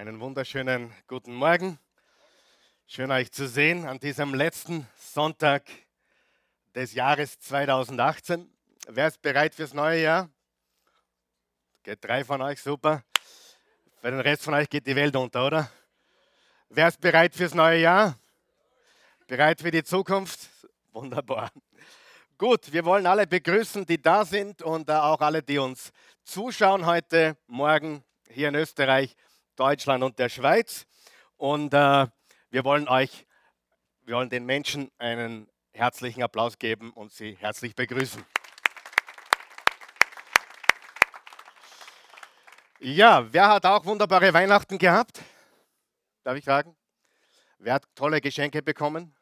[0.00, 1.78] Einen wunderschönen guten Morgen.
[2.86, 5.62] Schön euch zu sehen an diesem letzten Sonntag
[6.74, 8.50] des Jahres 2018.
[8.88, 10.30] Wer ist bereit fürs neue Jahr?
[11.82, 13.04] Geht drei von euch, super.
[14.00, 15.70] Für den Rest von euch geht die Welt unter, oder?
[16.70, 18.18] Wer ist bereit fürs neue Jahr?
[19.26, 20.48] Bereit für die Zukunft?
[20.92, 21.52] Wunderbar.
[22.38, 25.92] Gut, wir wollen alle begrüßen, die da sind und äh, auch alle, die uns
[26.24, 29.14] zuschauen heute Morgen hier in Österreich,
[29.60, 30.86] Deutschland und der Schweiz.
[31.36, 32.06] Und äh,
[32.48, 33.26] wir wollen euch,
[34.06, 38.24] wir wollen den Menschen einen herzlichen Applaus geben und sie herzlich begrüßen.
[42.78, 45.20] Ja, wer hat auch wunderbare Weihnachten gehabt?
[46.22, 46.74] Darf ich fragen?
[47.58, 49.14] Wer hat tolle Geschenke bekommen?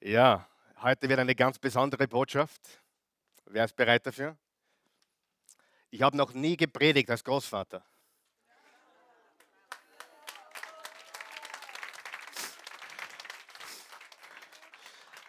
[0.00, 0.48] Ja,
[0.80, 2.80] heute wird eine ganz besondere Botschaft.
[3.44, 4.38] Wer ist bereit dafür?
[5.90, 7.84] Ich habe noch nie gepredigt als Großvater.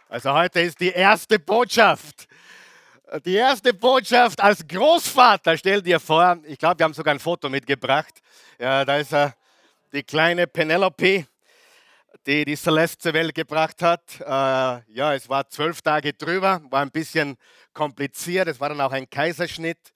[0.09, 2.30] Also heute ist die erste Botschaft.
[3.25, 5.58] Die erste Botschaft als Großvater.
[5.58, 8.13] Stell dir vor, ich glaube, wir haben sogar ein Foto mitgebracht.
[8.58, 9.30] Ja, da ist uh,
[9.91, 11.28] die kleine Penelope,
[12.25, 14.02] die die Celeste zur Welt gebracht hat.
[14.22, 17.35] Uh, ja, es war zwölf Tage drüber, war ein bisschen
[17.73, 18.47] kompliziert.
[18.47, 19.91] Es war dann auch ein Kaiserschnitt.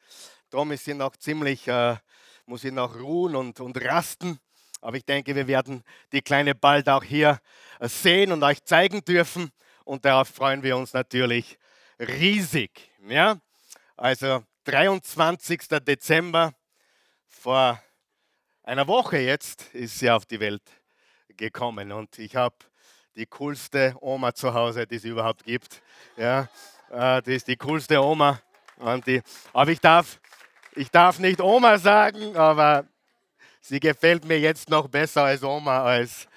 [0.50, 1.96] Darum ist sie noch ziemlich, uh,
[2.46, 4.40] muss sie noch ruhen und, und rasten.
[4.82, 7.40] Aber ich denke, wir werden die Kleine bald auch hier
[7.80, 9.54] sehen und euch zeigen dürfen
[9.92, 11.60] und darauf freuen wir uns natürlich
[12.00, 12.72] riesig.
[13.10, 13.42] Ja?
[13.98, 15.68] Also 23.
[15.86, 16.54] Dezember,
[17.28, 17.78] vor
[18.64, 20.62] einer Woche jetzt, ist sie auf die Welt
[21.36, 22.56] gekommen und ich habe
[23.18, 25.82] die coolste Oma zu Hause, die es überhaupt gibt.
[26.16, 26.48] Ja?
[26.90, 28.40] Äh, die ist die coolste Oma.
[28.78, 30.22] Und die, aber ich darf,
[30.74, 32.86] ich darf nicht Oma sagen, aber
[33.60, 36.30] sie gefällt mir jetzt noch besser als Oma, als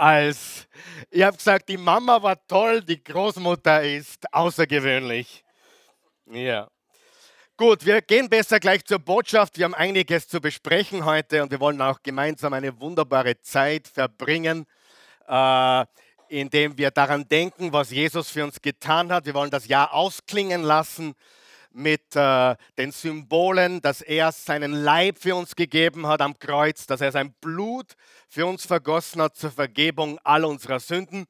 [0.00, 0.66] als,
[1.10, 5.44] ich habe gesagt, die Mama war toll, die Großmutter ist außergewöhnlich.
[6.30, 6.68] Ja.
[7.54, 9.58] Gut, wir gehen besser gleich zur Botschaft.
[9.58, 14.64] Wir haben einiges zu besprechen heute und wir wollen auch gemeinsam eine wunderbare Zeit verbringen,
[15.28, 15.84] äh,
[16.28, 19.26] indem wir daran denken, was Jesus für uns getan hat.
[19.26, 21.14] Wir wollen das Jahr ausklingen lassen
[21.72, 27.00] mit äh, den Symbolen, dass er seinen Leib für uns gegeben hat am Kreuz, dass
[27.00, 27.94] er sein Blut
[28.28, 31.26] für uns vergossen hat zur Vergebung all unserer Sünden.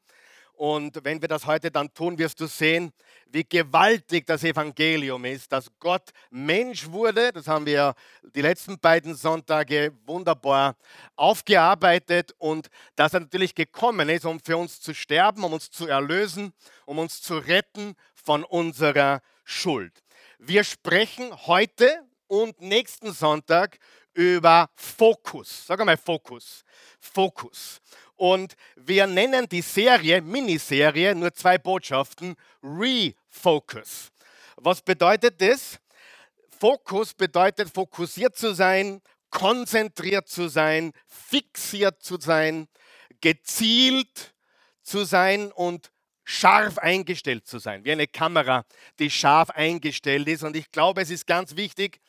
[0.61, 2.93] Und wenn wir das heute dann tun, wirst du sehen,
[3.33, 7.33] wie gewaltig das Evangelium ist, dass Gott Mensch wurde.
[7.33, 7.95] Das haben wir
[8.35, 10.77] die letzten beiden Sonntage wunderbar
[11.17, 15.87] aufgearbeitet und dass er natürlich gekommen ist, um für uns zu sterben, um uns zu
[15.87, 16.53] erlösen,
[16.85, 20.03] um uns zu retten von unserer Schuld.
[20.43, 23.79] Wir sprechen heute und nächsten Sonntag
[24.15, 25.67] über Fokus.
[25.67, 26.65] Sag mal Fokus.
[26.99, 27.83] Fokus.
[28.17, 34.11] Und wir nennen die Serie, Miniserie, nur zwei Botschaften, Refocus.
[34.57, 35.79] Was bedeutet das?
[36.59, 42.67] Fokus bedeutet fokussiert zu sein, konzentriert zu sein, fixiert zu sein,
[43.21, 44.35] gezielt
[44.83, 45.93] zu sein und
[46.31, 48.65] scharf eingestellt zu sein, wie eine Kamera,
[49.01, 50.45] die scharf eingestellt ist.
[50.45, 52.01] Und ich glaube, es ist ganz wichtig,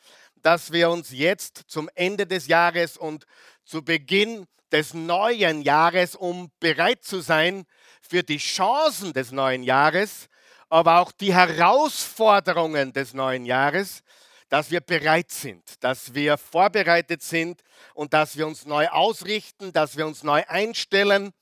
[0.42, 3.26] dass wir uns jetzt zum Ende des Jahres und
[3.64, 7.64] zu Beginn des neuen Jahres, um bereit zu sein
[8.00, 10.28] für die Chancen des neuen Jahres,
[10.68, 14.02] aber auch die Herausforderungen des neuen Jahres,
[14.48, 17.62] dass wir bereit sind, dass wir vorbereitet sind
[17.94, 21.32] und dass wir uns neu ausrichten, dass wir uns neu einstellen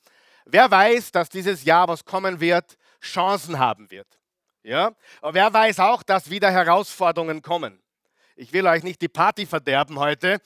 [0.44, 4.06] Wer weiß, dass dieses Jahr, was kommen wird, Chancen haben wird?
[4.62, 4.92] Ja?
[5.20, 7.82] Aber wer weiß auch, dass wieder Herausforderungen kommen?
[8.36, 10.38] Ich will euch nicht die Party verderben heute,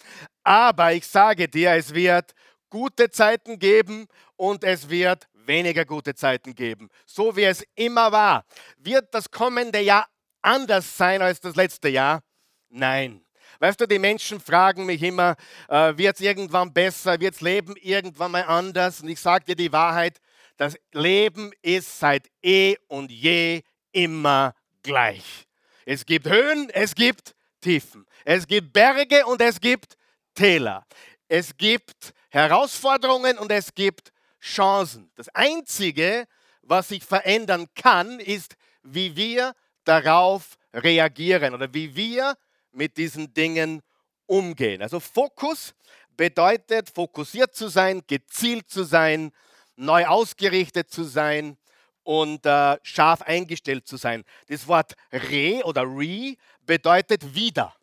[0.42, 2.32] aber ich sage dir, es wird
[2.68, 4.06] gute Zeiten geben
[4.36, 6.88] und es wird weniger gute Zeiten geben.
[7.06, 8.44] So wie es immer war.
[8.78, 10.08] Wird das kommende Jahr
[10.42, 12.22] anders sein als das letzte Jahr?
[12.68, 13.24] Nein.
[13.60, 15.36] Weißt du, die Menschen fragen mich immer,
[15.68, 19.00] äh, wird es irgendwann besser, wird das Leben irgendwann mal anders?
[19.00, 20.20] Und ich sage dir die Wahrheit,
[20.56, 23.62] das Leben ist seit eh und je
[23.92, 25.46] immer gleich.
[25.84, 28.06] Es gibt Höhen, es gibt Tiefen.
[28.24, 29.96] Es gibt Berge und es gibt
[30.34, 30.86] Täler.
[31.28, 35.10] Es gibt Herausforderungen und es gibt Chancen.
[35.14, 36.26] Das Einzige,
[36.62, 42.34] was sich verändern kann, ist, wie wir darauf reagieren oder wie wir
[42.74, 43.82] mit diesen Dingen
[44.26, 44.82] umgehen.
[44.82, 45.74] Also Fokus
[46.16, 49.32] bedeutet, fokussiert zu sein, gezielt zu sein,
[49.76, 51.56] neu ausgerichtet zu sein
[52.02, 54.24] und äh, scharf eingestellt zu sein.
[54.48, 57.74] Das Wort re oder re bedeutet wieder.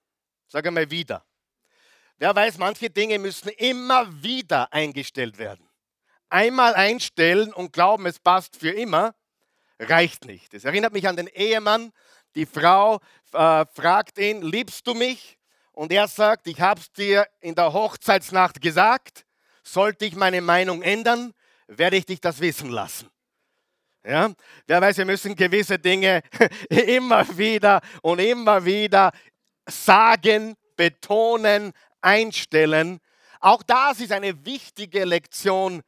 [0.47, 1.25] Sag einmal wieder.
[2.17, 5.67] Wer weiß, manche Dinge müssen immer wieder eingestellt werden.
[6.29, 9.15] Einmal einstellen und glauben, es passt für immer,
[9.79, 10.53] reicht nicht.
[10.53, 11.91] Es erinnert mich an den Ehemann.
[12.35, 12.99] Die Frau
[13.33, 15.37] äh, fragt ihn, liebst du mich?
[15.73, 19.25] Und er sagt, ich habe es dir in der Hochzeitsnacht gesagt.
[19.63, 21.33] Sollte ich meine Meinung ändern,
[21.67, 23.09] werde ich dich das wissen lassen.
[24.05, 24.31] Ja?
[24.67, 26.21] Wer weiß, wir müssen gewisse Dinge
[26.69, 29.11] immer wieder und immer wieder
[29.67, 32.99] sagen, betonen, einstellen.
[33.39, 35.81] Auch das ist eine wichtige Lektion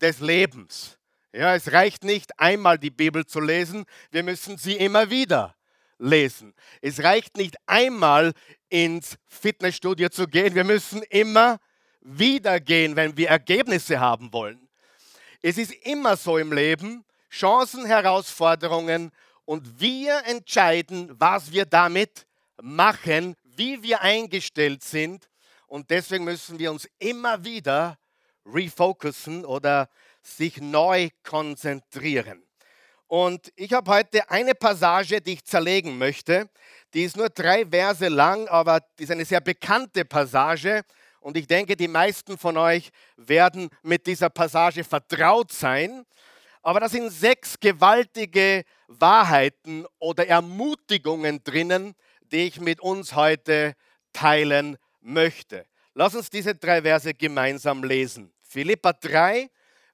[0.00, 0.98] des Lebens.
[1.32, 5.54] Ja, es reicht nicht einmal die Bibel zu lesen, wir müssen sie immer wieder
[6.00, 6.54] lesen.
[6.80, 8.32] Es reicht nicht einmal
[8.68, 11.58] ins Fitnessstudio zu gehen, wir müssen immer
[12.00, 14.68] wieder gehen, wenn wir Ergebnisse haben wollen.
[15.42, 19.10] Es ist immer so im Leben, Chancen, Herausforderungen
[19.44, 22.26] und wir entscheiden, was wir damit
[22.60, 25.28] machen, wie wir eingestellt sind
[25.66, 27.98] und deswegen müssen wir uns immer wieder
[28.44, 29.88] refokussen oder
[30.22, 32.42] sich neu konzentrieren.
[33.10, 36.48] Und ich habe heute eine Passage, die ich zerlegen möchte.
[36.94, 40.82] Die ist nur drei Verse lang, aber die ist eine sehr bekannte Passage.
[41.18, 46.06] Und ich denke, die meisten von euch werden mit dieser Passage vertraut sein.
[46.62, 51.96] Aber da sind sechs gewaltige Wahrheiten oder Ermutigungen drinnen,
[52.30, 53.74] die ich mit uns heute
[54.12, 55.66] teilen möchte.
[55.94, 58.32] Lass uns diese drei Verse gemeinsam lesen.
[58.44, 59.50] Philippa 3,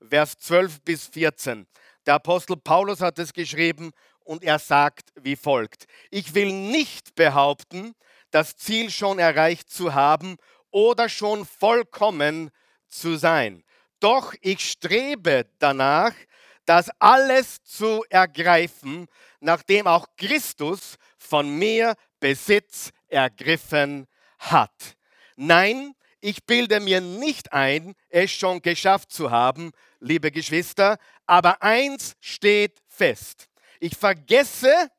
[0.07, 1.67] Vers 12 bis 14.
[2.07, 3.91] Der Apostel Paulus hat es geschrieben
[4.25, 5.87] und er sagt wie folgt.
[6.11, 7.95] Ich will nicht behaupten,
[8.31, 10.37] das Ziel schon erreicht zu haben
[10.71, 12.51] oder schon vollkommen
[12.87, 13.65] zu sein.
[13.99, 16.13] Doch ich strebe danach,
[16.65, 19.07] das alles zu ergreifen,
[19.41, 24.07] nachdem auch Christus von mir Besitz ergriffen
[24.39, 24.97] hat.
[25.37, 29.71] Nein, ich bilde mir nicht ein, es schon geschafft zu haben,
[30.01, 33.49] liebe Geschwister, aber eins steht fest.
[33.81, 34.91] Ich vergesse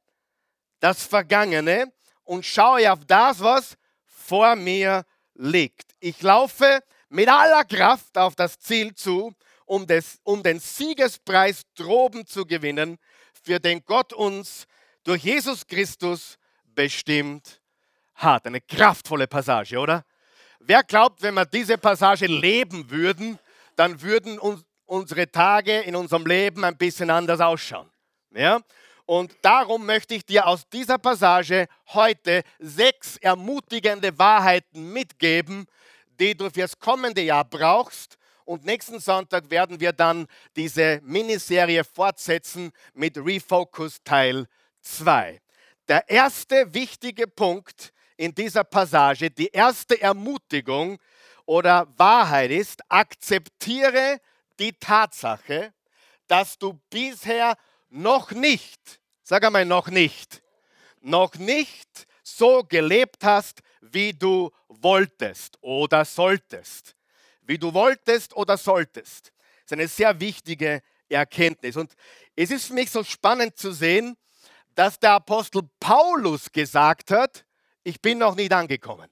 [0.79, 1.91] das Vergangene
[2.23, 5.05] und schaue auf das, was vor mir
[5.35, 5.95] liegt.
[5.99, 9.33] Ich laufe mit aller Kraft auf das Ziel zu,
[9.65, 12.97] um, des, um den Siegespreis droben zu gewinnen,
[13.43, 14.65] für den Gott uns
[15.03, 17.61] durch Jesus Christus bestimmt
[18.15, 18.45] hat.
[18.45, 20.05] Eine kraftvolle Passage, oder?
[20.59, 23.39] Wer glaubt, wenn wir diese Passage leben würden,
[23.75, 27.89] dann würden uns unsere Tage in unserem Leben ein bisschen anders ausschauen.
[28.31, 28.59] Ja?
[29.05, 35.65] Und darum möchte ich dir aus dieser Passage heute sechs ermutigende Wahrheiten mitgeben,
[36.19, 38.17] die du fürs kommende Jahr brauchst.
[38.43, 44.47] Und nächsten Sonntag werden wir dann diese Miniserie fortsetzen mit Refocus Teil
[44.81, 45.39] 2.
[45.87, 50.97] Der erste wichtige Punkt in dieser Passage, die erste Ermutigung
[51.45, 54.19] oder Wahrheit ist, akzeptiere
[54.59, 55.73] die Tatsache,
[56.27, 57.57] dass du bisher
[57.89, 60.41] noch nicht, sag einmal noch nicht,
[61.01, 66.95] noch nicht so gelebt hast, wie du wolltest oder solltest.
[67.41, 69.27] Wie du wolltest oder solltest.
[69.27, 71.77] Das ist eine sehr wichtige Erkenntnis.
[71.77, 71.93] Und
[72.35, 74.17] es ist für mich so spannend zu sehen,
[74.75, 77.45] dass der Apostel Paulus gesagt hat,
[77.83, 79.09] ich bin noch nicht angekommen.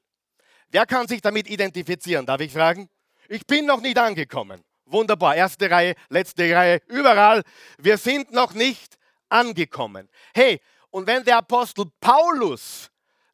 [0.69, 2.89] Wer kann sich damit identifizieren, darf ich fragen?
[3.30, 4.63] Ich bin noch nicht angekommen.
[4.85, 7.42] Wunderbar, erste Reihe, letzte Reihe, überall.
[7.77, 8.97] Wir sind noch nicht
[9.30, 10.09] angekommen.
[10.33, 10.61] Hey,
[10.92, 12.89] und wenn der Apostel Paulus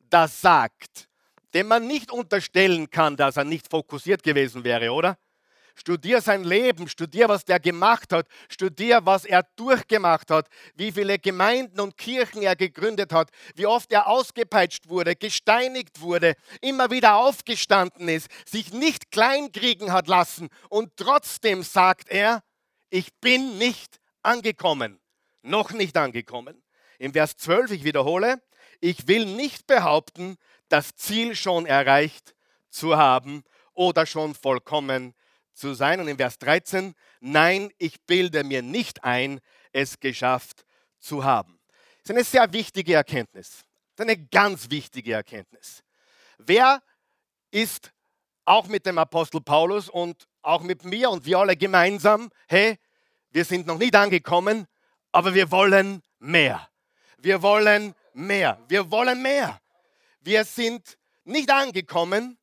[0.09, 1.09] das sagt,
[1.53, 5.17] dem man nicht unterstellen kann, dass er nicht fokussiert gewesen wäre, oder?
[5.75, 11.17] Studier sein Leben, studier, was der gemacht hat, studier, was er durchgemacht hat, wie viele
[11.17, 17.15] Gemeinden und Kirchen er gegründet hat, wie oft er ausgepeitscht wurde, gesteinigt wurde, immer wieder
[17.15, 22.43] aufgestanden ist, sich nicht kleinkriegen hat lassen und trotzdem sagt er,
[22.89, 24.99] ich bin nicht angekommen,
[25.41, 26.61] noch nicht angekommen.
[26.99, 28.41] Im Vers 12, ich wiederhole,
[28.79, 30.37] ich will nicht behaupten,
[30.69, 32.35] das Ziel schon erreicht
[32.69, 35.13] zu haben oder schon vollkommen
[35.53, 35.99] zu sein.
[35.99, 39.39] Und im Vers 13, nein, ich bilde mir nicht ein,
[39.71, 40.65] es geschafft
[40.99, 41.59] zu haben.
[42.03, 43.63] Das ist eine sehr wichtige Erkenntnis.
[43.95, 45.83] Das ist eine ganz wichtige Erkenntnis.
[46.37, 46.81] Wer
[47.51, 47.91] ist
[48.45, 52.77] auch mit dem Apostel Paulus und auch mit mir und wir alle gemeinsam, hey,
[53.31, 54.65] wir sind noch nicht angekommen,
[55.11, 56.69] aber wir wollen mehr.
[57.17, 58.59] Wir wollen mehr.
[58.67, 59.61] Wir wollen mehr.
[60.21, 62.37] Wir sind nicht angekommen,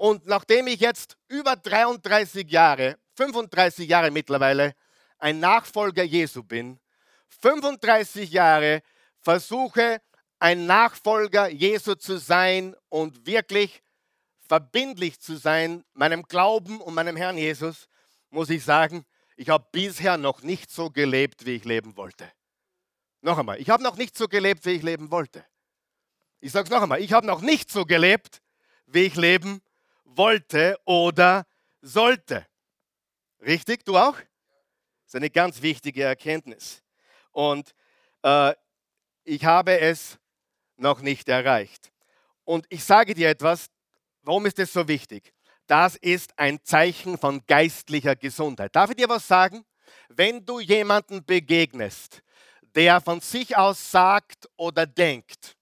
[0.00, 4.74] und nachdem ich jetzt über 33 Jahre, 35 Jahre mittlerweile
[5.18, 6.80] ein Nachfolger Jesu bin,
[7.42, 8.80] 35 Jahre
[9.20, 10.00] versuche
[10.38, 13.82] ein Nachfolger Jesu zu sein und wirklich
[14.40, 17.86] verbindlich zu sein, meinem Glauben und meinem Herrn Jesus,
[18.30, 19.04] muss ich sagen,
[19.36, 22.32] ich habe bisher noch nicht so gelebt, wie ich leben wollte.
[23.20, 25.44] Noch einmal, ich habe noch nicht so gelebt, wie ich leben wollte.
[26.40, 28.40] Ich sage es noch einmal, ich habe noch nicht so gelebt,
[28.86, 29.60] wie ich leben
[30.16, 31.46] wollte oder
[31.80, 32.46] sollte.
[33.40, 34.14] Richtig, du auch?
[34.14, 36.82] Das ist eine ganz wichtige Erkenntnis.
[37.32, 37.74] Und
[38.22, 38.54] äh,
[39.24, 40.18] ich habe es
[40.76, 41.90] noch nicht erreicht.
[42.44, 43.66] Und ich sage dir etwas,
[44.22, 45.32] warum ist das so wichtig?
[45.66, 48.74] Das ist ein Zeichen von geistlicher Gesundheit.
[48.74, 49.64] Darf ich dir was sagen?
[50.08, 52.22] Wenn du jemanden begegnest,
[52.74, 55.56] der von sich aus sagt oder denkt,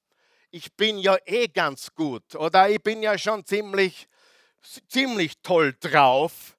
[0.50, 4.08] ich bin ja eh ganz gut oder ich bin ja schon ziemlich,
[4.88, 6.56] ziemlich toll drauf,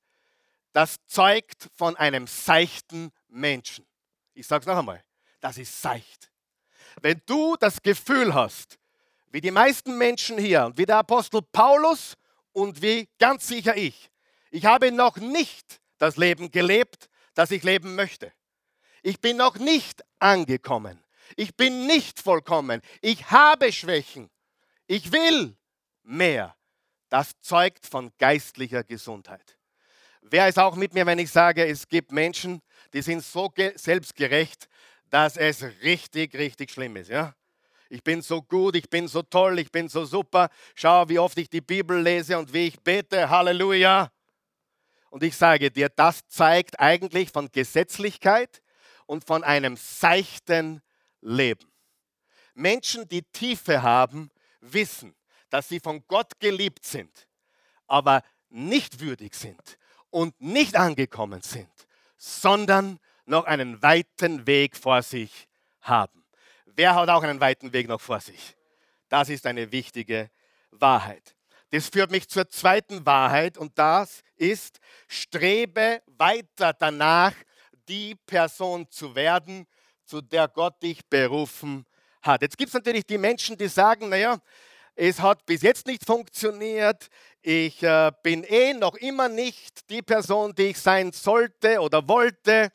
[0.73, 3.85] das zeugt von einem seichten Menschen.
[4.33, 5.03] Ich sage es noch einmal,
[5.41, 6.31] das ist seicht.
[7.01, 8.77] Wenn du das Gefühl hast,
[9.31, 12.15] wie die meisten Menschen hier, wie der Apostel Paulus
[12.51, 14.09] und wie ganz sicher ich,
[14.51, 18.31] ich habe noch nicht das Leben gelebt, das ich leben möchte.
[19.01, 21.03] Ich bin noch nicht angekommen.
[21.35, 22.81] Ich bin nicht vollkommen.
[23.01, 24.29] Ich habe Schwächen.
[24.87, 25.55] Ich will
[26.03, 26.55] mehr.
[27.09, 29.57] Das zeugt von geistlicher Gesundheit.
[30.21, 32.61] Wer ist auch mit mir, wenn ich sage, es gibt Menschen,
[32.93, 34.69] die sind so selbstgerecht,
[35.09, 37.09] dass es richtig, richtig schlimm ist.
[37.09, 37.33] Ja?
[37.89, 40.49] Ich bin so gut, ich bin so toll, ich bin so super.
[40.75, 43.29] Schau, wie oft ich die Bibel lese und wie ich bete.
[43.29, 44.11] Halleluja.
[45.09, 48.61] Und ich sage dir, das zeigt eigentlich von Gesetzlichkeit
[49.07, 50.81] und von einem seichten
[51.21, 51.71] Leben.
[52.53, 54.29] Menschen, die Tiefe haben,
[54.61, 55.15] wissen,
[55.49, 57.27] dass sie von Gott geliebt sind,
[57.87, 59.77] aber nicht würdig sind
[60.09, 61.69] und nicht angekommen sind,
[62.17, 65.47] sondern noch einen weiten Weg vor sich
[65.81, 66.25] haben.
[66.65, 68.55] Wer hat auch einen weiten Weg noch vor sich?
[69.09, 70.29] Das ist eine wichtige
[70.71, 71.35] Wahrheit.
[71.71, 77.33] Das führt mich zur zweiten Wahrheit und das ist, strebe weiter danach,
[77.87, 79.67] die Person zu werden,
[80.05, 81.85] zu der Gott dich berufen
[82.21, 82.41] hat.
[82.41, 84.39] Jetzt gibt es natürlich die Menschen, die sagen, naja,
[84.99, 87.07] es hat bis jetzt nicht funktioniert,
[87.41, 92.69] ich äh, bin eh noch immer nicht die Person, die ich sein sollte oder wollte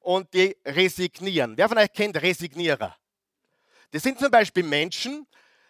[0.00, 1.56] und die resignieren.
[1.56, 2.94] Wer von euch kennt Resignierer?
[3.92, 5.26] Das sind zum Beispiel Menschen,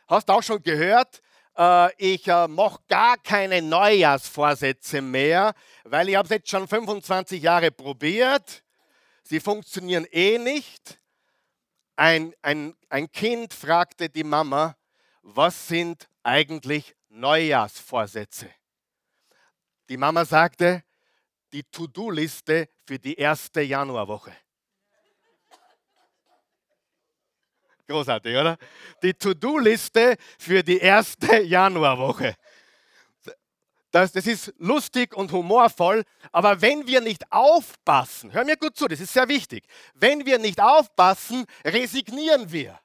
[0.09, 1.23] hast du auch schon gehört,
[1.57, 7.41] äh, ich äh, mache gar keine Neujahrsvorsätze mehr, weil ich habe es jetzt schon 25
[7.41, 8.65] Jahre probiert.
[9.23, 10.99] Sie funktionieren eh nicht
[11.95, 14.75] ein, ein, ein Kind fragte die Mama,
[15.23, 18.51] was sind eigentlich Neujahrsvorsätze?
[19.89, 20.85] Die Mama sagte,
[21.53, 24.33] die To-Do-Liste für die erste Januarwoche.
[27.89, 28.57] Großartig, oder?
[29.03, 32.37] Die To-Do-Liste für die erste Januarwoche.
[33.91, 38.87] Das, das ist lustig und humorvoll, aber wenn wir nicht aufpassen, hör mir gut zu,
[38.87, 42.79] das ist sehr wichtig, wenn wir nicht aufpassen, resignieren wir.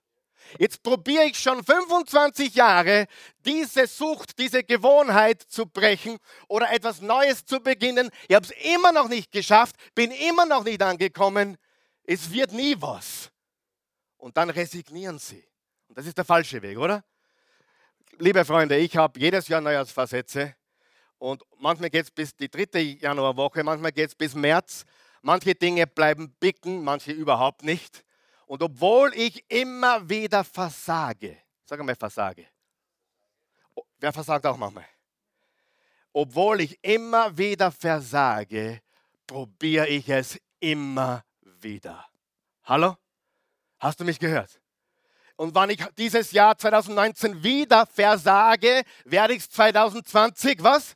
[0.59, 3.07] Jetzt probiere ich schon 25 Jahre,
[3.45, 8.09] diese Sucht, diese Gewohnheit zu brechen oder etwas Neues zu beginnen.
[8.27, 11.57] Ich habe es immer noch nicht geschafft, bin immer noch nicht angekommen.
[12.03, 13.31] Es wird nie was.
[14.17, 15.43] Und dann resignieren sie.
[15.87, 17.03] Und das ist der falsche Weg, oder?
[18.17, 20.55] Liebe Freunde, ich habe jedes Jahr Neujahrsversätze.
[21.17, 24.85] Und manchmal geht es bis die dritte Januarwoche, manchmal geht es bis März.
[25.21, 28.05] Manche Dinge bleiben bicken, manche überhaupt nicht.
[28.45, 32.47] Und obwohl ich immer wieder versage, sag mal versage.
[33.97, 34.85] Wer versagt auch manchmal?
[36.13, 38.81] Obwohl ich immer wieder versage,
[39.27, 42.05] probiere ich es immer wieder.
[42.63, 42.95] Hallo?
[43.79, 44.61] Hast du mich gehört?
[45.35, 50.95] Und wenn ich dieses Jahr 2019 wieder versage, werde ich es 2020 was?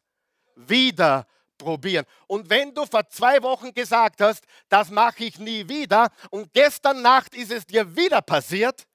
[0.67, 1.25] wieder
[1.59, 2.05] probieren.
[2.25, 7.03] Und wenn du vor zwei Wochen gesagt hast, das mache ich nie wieder und gestern
[7.03, 8.87] Nacht ist es dir wieder passiert,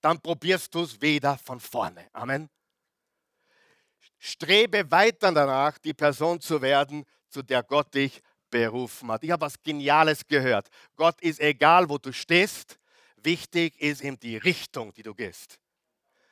[0.00, 2.06] dann probierst du es wieder von vorne.
[2.12, 2.48] Amen.
[4.18, 9.24] Strebe weiter danach, die Person zu werden, zu der Gott dich berufen hat.
[9.24, 10.68] Ich habe was Geniales gehört.
[10.94, 12.78] Gott ist egal, wo du stehst.
[13.16, 15.58] Wichtig ist ihm die Richtung, die du gehst.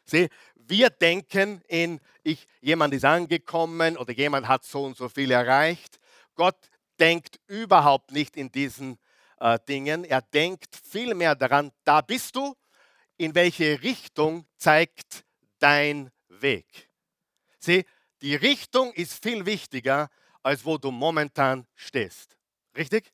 [0.06, 5.30] Sieh, wir denken in, ich, jemand ist angekommen oder jemand hat so und so viel
[5.30, 5.98] erreicht.
[6.34, 8.98] Gott denkt überhaupt nicht in diesen
[9.40, 10.04] äh, Dingen.
[10.04, 12.54] Er denkt vielmehr daran, da bist du,
[13.16, 15.24] in welche Richtung zeigt
[15.58, 16.90] dein Weg.
[17.58, 17.84] Sieh,
[18.20, 20.10] die Richtung ist viel wichtiger,
[20.42, 22.36] als wo du momentan stehst.
[22.76, 23.12] Richtig?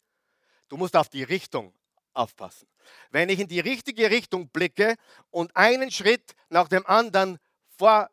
[0.69, 1.73] Du musst auf die Richtung
[2.13, 2.69] aufpassen.
[3.11, 4.97] Wenn ich in die richtige Richtung blicke
[5.31, 7.39] und einen Schritt nach dem anderen
[7.77, 8.11] vor,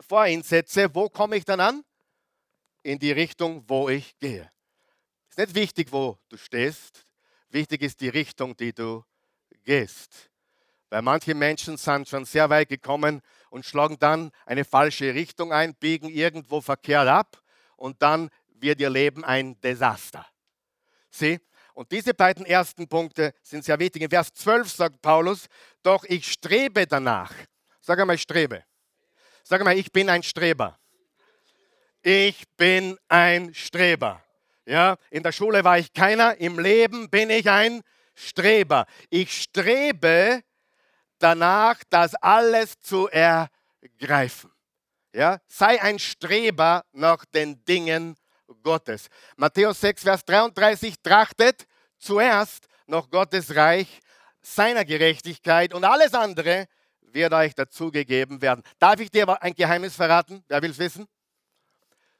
[0.00, 1.84] vor setze, wo komme ich dann an?
[2.82, 4.50] In die Richtung, wo ich gehe.
[5.28, 7.04] Es ist nicht wichtig, wo du stehst.
[7.48, 9.04] Wichtig ist die Richtung, die du
[9.64, 10.30] gehst.
[10.88, 15.74] Weil manche Menschen sind schon sehr weit gekommen und schlagen dann eine falsche Richtung ein,
[15.74, 17.42] biegen irgendwo verkehrt ab
[17.76, 20.26] und dann wird ihr Leben ein Desaster.
[21.10, 21.40] Sieh,
[21.76, 24.00] und diese beiden ersten Punkte sind sehr wichtig.
[24.00, 25.46] In Vers 12 sagt Paulus,
[25.82, 27.32] doch ich strebe danach.
[27.82, 28.64] Sag einmal, ich strebe.
[29.44, 30.78] Sag einmal, ich bin ein Streber.
[32.00, 34.24] Ich bin ein Streber.
[34.64, 37.82] Ja, in der Schule war ich keiner, im Leben bin ich ein
[38.14, 38.86] Streber.
[39.10, 40.42] Ich strebe
[41.18, 44.50] danach, das alles zu ergreifen.
[45.12, 48.16] Ja, sei ein Streber nach den Dingen
[48.62, 49.08] Gottes.
[49.36, 51.66] Matthäus 6, Vers 33, trachtet
[51.98, 54.00] zuerst nach Gottes Reich,
[54.40, 56.68] seiner Gerechtigkeit und alles andere
[57.00, 58.62] wird euch dazugegeben werden.
[58.78, 60.44] Darf ich dir aber ein Geheimnis verraten?
[60.48, 61.06] Wer will es wissen?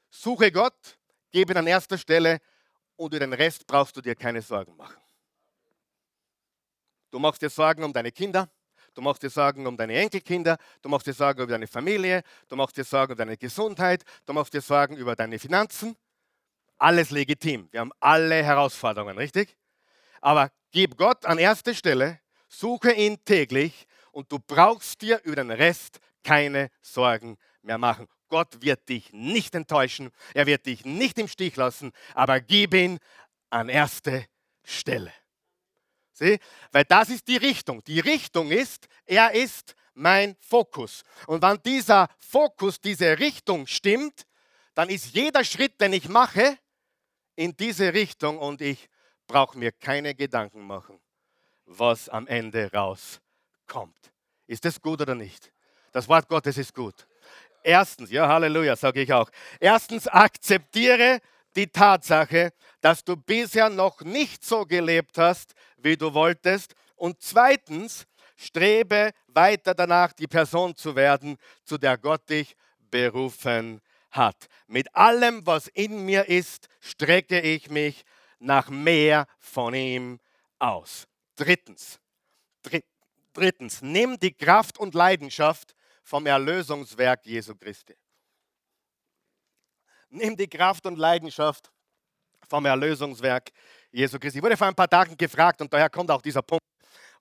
[0.09, 0.97] Suche Gott,
[1.31, 2.39] gebe ihn an erster Stelle
[2.95, 4.97] und über den Rest brauchst du dir keine Sorgen machen.
[7.11, 8.49] Du machst dir Sorgen um deine Kinder,
[8.93, 12.55] du machst dir Sorgen um deine Enkelkinder, du machst dir Sorgen über deine Familie, du
[12.55, 15.95] machst dir Sorgen um deine Gesundheit, du machst dir Sorgen über deine Finanzen.
[16.77, 17.67] Alles legitim.
[17.71, 19.57] Wir haben alle Herausforderungen, richtig?
[20.21, 25.51] Aber gib Gott an erste Stelle, suche ihn täglich und du brauchst dir über den
[25.51, 28.07] Rest keine Sorgen mehr machen.
[28.29, 32.99] Gott wird dich nicht enttäuschen, er wird dich nicht im Stich lassen, aber gib ihn
[33.49, 34.25] an erste
[34.63, 35.13] Stelle.
[36.13, 36.39] Sieh?
[36.71, 37.83] Weil das ist die Richtung.
[37.85, 41.03] Die Richtung ist, er ist mein Fokus.
[41.27, 44.25] Und wenn dieser Fokus, diese Richtung stimmt,
[44.73, 46.57] dann ist jeder Schritt, den ich mache,
[47.37, 48.89] in diese Richtung und ich
[49.27, 50.99] brauche mir keine Gedanken machen,
[51.65, 54.11] was am Ende rauskommt.
[54.47, 55.53] Ist das gut oder nicht?
[55.91, 57.07] Das Wort Gottes ist gut.
[57.63, 59.29] Erstens, ja, Halleluja, sage ich auch.
[59.59, 61.19] Erstens, akzeptiere
[61.55, 66.73] die Tatsache, dass du bisher noch nicht so gelebt hast, wie du wolltest.
[66.95, 72.55] Und zweitens, strebe weiter danach, die Person zu werden, zu der Gott dich
[72.89, 73.81] berufen
[74.17, 74.47] hat.
[74.67, 78.03] Mit allem, was in mir ist, strecke ich mich
[78.39, 80.19] nach mehr von ihm
[80.59, 81.07] aus.
[81.35, 81.99] Drittens,
[83.33, 87.95] drittens, nimm die Kraft und Leidenschaft vom Erlösungswerk Jesu Christi.
[90.09, 91.71] Nimm die Kraft und Leidenschaft
[92.47, 93.51] vom Erlösungswerk
[93.91, 94.39] Jesu Christi.
[94.39, 96.63] Ich wurde vor ein paar Tagen gefragt und daher kommt auch dieser Punkt.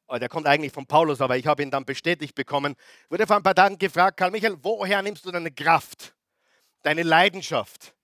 [0.08, 2.76] Oh, der kommt eigentlich von Paulus, aber ich habe ihn dann bestätigt bekommen.
[3.04, 6.14] Ich wurde vor ein paar Tagen gefragt, Karl Michael, woher nimmst du deine Kraft,
[6.86, 7.94] deine Leidenschaft,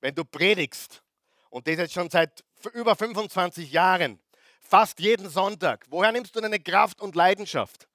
[0.00, 1.02] wenn du predigst?
[1.50, 4.18] Und das jetzt schon seit über 25 Jahren,
[4.60, 5.84] fast jeden Sonntag.
[5.90, 7.86] Woher nimmst du deine Kraft und Leidenschaft?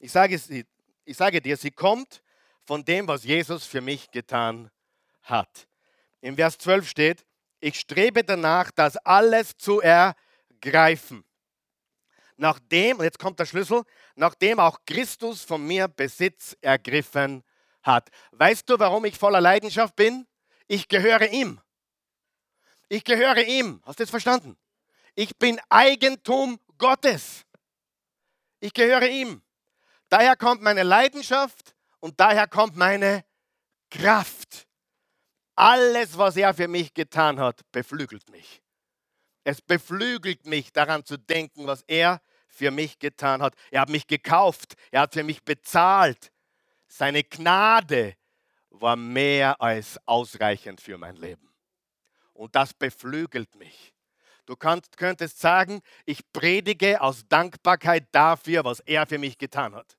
[0.00, 0.40] Ich sage,
[1.04, 2.22] ich sage dir, sie kommt
[2.64, 4.70] von dem, was Jesus für mich getan
[5.22, 5.68] hat.
[6.20, 7.24] Im Vers 12 steht,
[7.60, 11.24] ich strebe danach, das alles zu ergreifen.
[12.36, 13.82] Nachdem, und jetzt kommt der Schlüssel,
[14.16, 17.44] nachdem auch Christus von mir Besitz ergriffen
[17.88, 18.10] hat.
[18.32, 20.26] Weißt du, warum ich voller Leidenschaft bin?
[20.68, 21.60] Ich gehöre ihm.
[22.88, 23.82] Ich gehöre ihm.
[23.84, 24.56] Hast du das verstanden?
[25.14, 27.44] Ich bin Eigentum Gottes.
[28.60, 29.42] Ich gehöre ihm.
[30.08, 33.24] Daher kommt meine Leidenschaft und daher kommt meine
[33.90, 34.66] Kraft.
[35.54, 38.62] Alles, was er für mich getan hat, beflügelt mich.
[39.44, 43.54] Es beflügelt mich daran zu denken, was er für mich getan hat.
[43.70, 46.30] Er hat mich gekauft, er hat für mich bezahlt.
[46.88, 48.16] Seine Gnade
[48.70, 51.52] war mehr als ausreichend für mein Leben.
[52.32, 53.94] Und das beflügelt mich.
[54.46, 59.96] Du kannst, könntest sagen, ich predige aus Dankbarkeit dafür, was er für mich getan hat.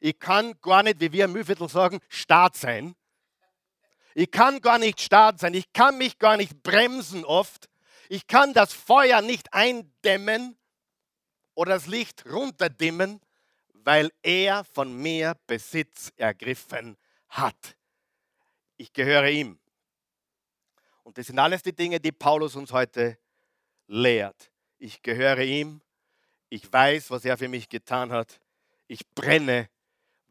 [0.00, 2.96] Ich kann gar nicht, wie wir im Mühlviertel sagen, Staat sein,
[4.14, 5.54] ich kann gar nicht stark sein.
[5.54, 7.68] Ich kann mich gar nicht bremsen oft.
[8.08, 10.56] Ich kann das Feuer nicht eindämmen
[11.54, 13.20] oder das Licht runterdimmen,
[13.84, 16.96] weil er von mir Besitz ergriffen
[17.28, 17.76] hat.
[18.76, 19.58] Ich gehöre ihm.
[21.02, 23.18] Und das sind alles die Dinge, die Paulus uns heute
[23.86, 24.50] lehrt.
[24.78, 25.82] Ich gehöre ihm.
[26.48, 28.40] Ich weiß, was er für mich getan hat.
[28.86, 29.68] Ich brenne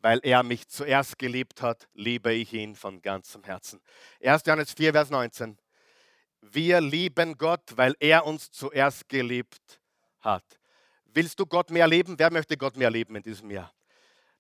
[0.02, 3.82] weil er mich zuerst geliebt hat, liebe ich ihn von ganzem Herzen.
[4.24, 4.44] 1.
[4.46, 5.58] Johannes 4, Vers 19.
[6.42, 9.82] Wir lieben Gott, weil er uns zuerst geliebt
[10.22, 10.59] hat.
[11.14, 12.18] Willst du Gott mehr lieben?
[12.18, 13.74] Wer möchte Gott mehr lieben in diesem Jahr?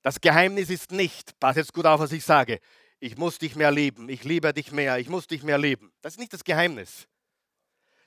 [0.01, 2.59] Das Geheimnis ist nicht, pass jetzt gut auf, was ich sage,
[2.99, 5.91] ich muss dich mehr lieben, ich liebe dich mehr, ich muss dich mehr lieben.
[6.01, 7.07] Das ist nicht das Geheimnis.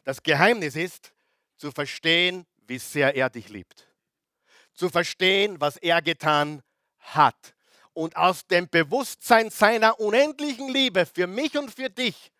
[0.05, 1.13] Das Geheimnis ist,
[1.57, 3.89] zu verstehen, wie sehr er dich liebt.
[4.75, 6.63] Zu verstehen, was er getan
[6.99, 7.55] hat.
[7.93, 12.33] Und aus dem Bewusstsein seiner unendlichen Liebe für mich und für dich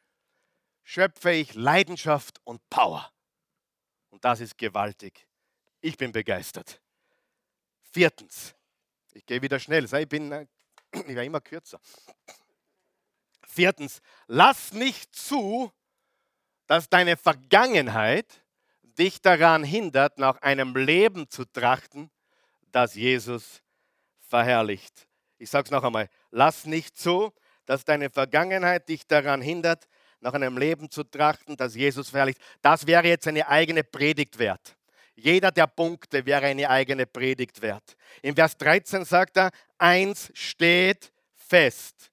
[0.83, 3.11] schöpfe ich Leidenschaft und Power.
[4.11, 5.27] Und das ist gewaltig.
[5.83, 6.81] Ich bin begeistert.
[7.83, 8.55] Viertens,
[9.13, 10.47] ich gehe wieder schnell, ich bin äh,
[10.93, 11.81] ich werde immer kürzer.
[13.47, 15.71] Viertens, lass nicht zu,
[16.67, 18.43] dass deine Vergangenheit
[18.83, 22.11] dich daran hindert, nach einem Leben zu trachten,
[22.71, 23.61] das Jesus
[24.21, 25.09] verherrlicht.
[25.39, 27.33] Ich sage es noch einmal, lass nicht zu,
[27.67, 29.89] dass deine Vergangenheit dich daran hindert,
[30.21, 32.41] nach einem Leben zu trachten, das Jesus verherrlicht.
[32.61, 34.77] Das wäre jetzt eine eigene Predigt wert.
[35.15, 37.97] Jeder der Punkte wäre eine eigene Predigt wert.
[38.23, 42.11] Im Vers 13 sagt er, eins steht fest.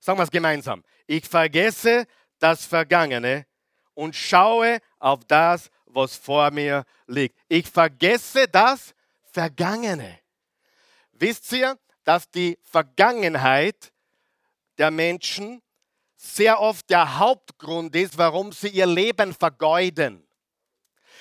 [0.00, 0.84] Sagen wir es gemeinsam.
[1.06, 2.06] Ich vergesse
[2.38, 3.46] das Vergangene
[3.94, 7.36] und schaue auf das, was vor mir liegt.
[7.48, 8.94] Ich vergesse das
[9.32, 10.18] Vergangene.
[11.12, 13.92] Wisst ihr, dass die Vergangenheit
[14.78, 15.62] der Menschen
[16.16, 20.26] sehr oft der Hauptgrund ist, warum sie ihr Leben vergeuden.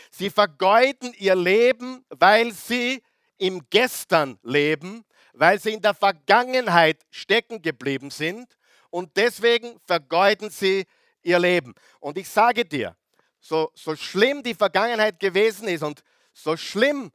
[0.10, 3.04] Sie vergeuden ihr Leben, weil sie
[3.38, 8.58] im Gestern leben, weil sie in der Vergangenheit stecken geblieben sind
[8.90, 10.86] und deswegen vergeuden sie
[11.22, 11.74] ihr Leben.
[12.00, 12.96] Und ich sage dir,
[13.40, 17.12] so, so schlimm die Vergangenheit gewesen ist und so schlimm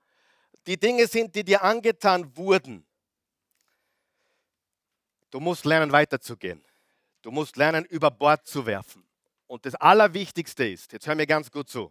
[0.67, 2.87] die Dinge sind, die dir angetan wurden,
[5.31, 6.65] du musst lernen weiterzugehen.
[7.25, 9.03] Du musst lernen, über Bord zu werfen.
[9.47, 11.91] Und das Allerwichtigste ist, jetzt hör mir ganz gut zu,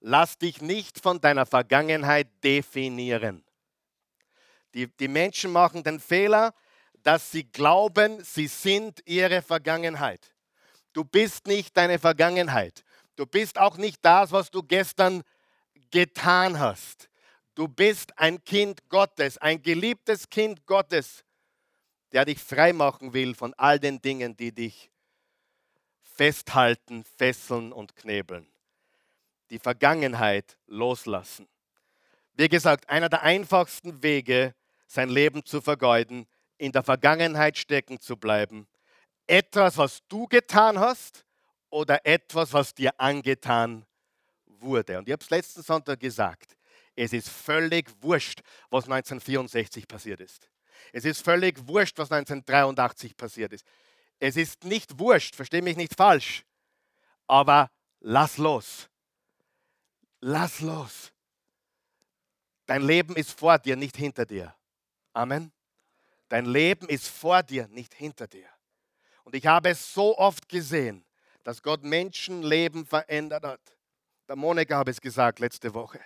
[0.00, 3.44] lass dich nicht von deiner Vergangenheit definieren.
[4.74, 6.54] Die, die Menschen machen den Fehler,
[7.02, 10.34] dass sie glauben, sie sind ihre Vergangenheit.
[10.92, 12.84] Du bist nicht deine Vergangenheit.
[13.16, 15.22] Du bist auch nicht das, was du gestern
[15.90, 17.08] getan hast.
[17.54, 21.24] Du bist ein Kind Gottes, ein geliebtes Kind Gottes,
[22.12, 24.90] der dich freimachen will von all den Dingen, die dich
[26.02, 28.48] festhalten, fesseln und knebeln
[29.50, 31.48] die Vergangenheit loslassen.
[32.34, 34.54] Wie gesagt, einer der einfachsten Wege,
[34.86, 38.66] sein Leben zu vergeuden, in der Vergangenheit stecken zu bleiben.
[39.26, 41.24] Etwas, was du getan hast
[41.70, 43.84] oder etwas, was dir angetan
[44.46, 44.98] wurde.
[44.98, 46.56] Und ich habe es letzten Sonntag gesagt,
[46.96, 50.48] es ist völlig wurscht, was 1964 passiert ist.
[50.92, 53.64] Es ist völlig wurscht, was 1983 passiert ist.
[54.18, 56.44] Es ist nicht wurscht, verstehe mich nicht falsch,
[57.26, 58.88] aber lass los.
[60.20, 61.12] Lass los.
[62.66, 64.54] Dein Leben ist vor dir, nicht hinter dir.
[65.12, 65.52] Amen.
[66.28, 68.48] Dein Leben ist vor dir, nicht hinter dir.
[69.24, 71.04] Und ich habe es so oft gesehen,
[71.44, 73.78] dass Gott Menschenleben verändert hat.
[74.28, 76.00] Der Monika habe es gesagt letzte Woche.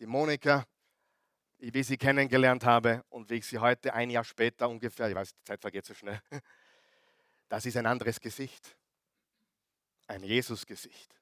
[0.00, 0.64] Die Monika,
[1.58, 5.14] wie ich sie kennengelernt habe und wie ich sie heute ein Jahr später ungefähr, ich
[5.14, 6.20] weiß, die Zeit vergeht so schnell,
[7.48, 8.76] das ist ein anderes Gesicht.
[10.08, 11.14] Ein Jesus-Gesicht.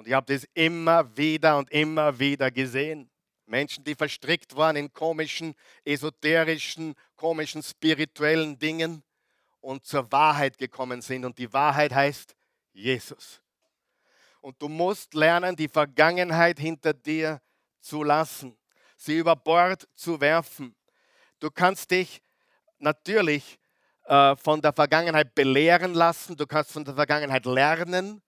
[0.00, 3.10] Und ich habe das immer wieder und immer wieder gesehen.
[3.44, 9.02] Menschen, die verstrickt waren in komischen, esoterischen, komischen, spirituellen Dingen
[9.60, 11.26] und zur Wahrheit gekommen sind.
[11.26, 12.34] Und die Wahrheit heißt
[12.72, 13.42] Jesus.
[14.40, 17.38] Und du musst lernen, die Vergangenheit hinter dir
[17.82, 18.56] zu lassen,
[18.96, 20.74] sie über Bord zu werfen.
[21.40, 22.22] Du kannst dich
[22.78, 23.58] natürlich
[24.04, 28.22] äh, von der Vergangenheit belehren lassen, du kannst von der Vergangenheit lernen,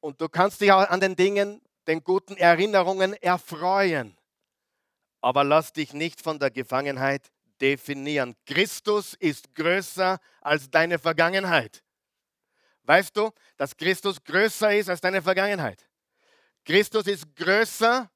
[0.00, 4.16] und du kannst dich auch an den Dingen, den guten Erinnerungen erfreuen.
[5.20, 7.30] Aber lass dich nicht von der Gefangenheit
[7.60, 8.36] definieren.
[8.46, 11.82] Christus ist größer als deine Vergangenheit.
[12.84, 15.86] Weißt du, dass Christus größer ist als deine Vergangenheit?
[16.64, 18.10] Christus ist größer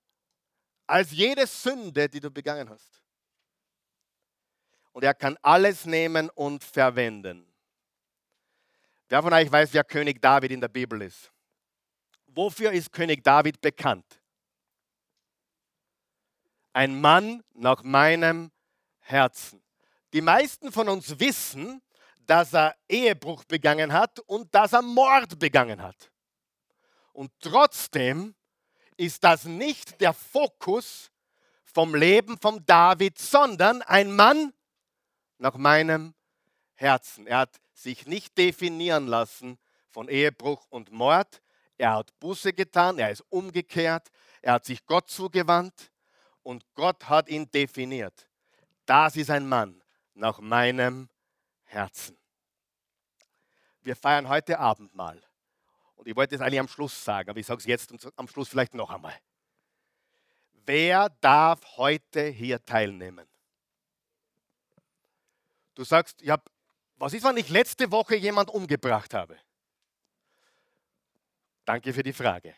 [0.86, 3.02] als jede Sünde, die du begangen hast.
[4.92, 7.46] Und er kann alles nehmen und verwenden.
[9.08, 11.32] Wer von euch weiß, wer König David in der Bibel ist?
[12.34, 14.20] Wofür ist König David bekannt?
[16.72, 18.50] Ein Mann nach meinem
[19.00, 19.62] Herzen.
[20.12, 21.82] Die meisten von uns wissen,
[22.26, 26.10] dass er Ehebruch begangen hat und dass er Mord begangen hat.
[27.12, 28.34] Und trotzdem
[28.96, 31.10] ist das nicht der Fokus
[31.64, 34.52] vom Leben von David, sondern ein Mann
[35.38, 36.14] nach meinem
[36.74, 37.26] Herzen.
[37.26, 39.58] Er hat sich nicht definieren lassen
[39.90, 41.42] von Ehebruch und Mord,
[41.82, 44.08] er hat Buße getan, er ist umgekehrt,
[44.40, 45.90] er hat sich Gott zugewandt
[46.44, 48.28] und Gott hat ihn definiert.
[48.86, 49.82] Das ist ein Mann
[50.14, 51.08] nach meinem
[51.64, 52.16] Herzen.
[53.80, 55.20] Wir feiern heute Abend mal.
[55.96, 58.28] Und ich wollte es eigentlich am Schluss sagen, aber ich sage es jetzt und am
[58.28, 59.14] Schluss vielleicht noch einmal.
[60.64, 63.26] Wer darf heute hier teilnehmen?
[65.74, 66.48] Du sagst, hab,
[66.96, 69.36] was ist, wenn ich letzte Woche jemand umgebracht habe?
[71.64, 72.54] Danke für die Frage.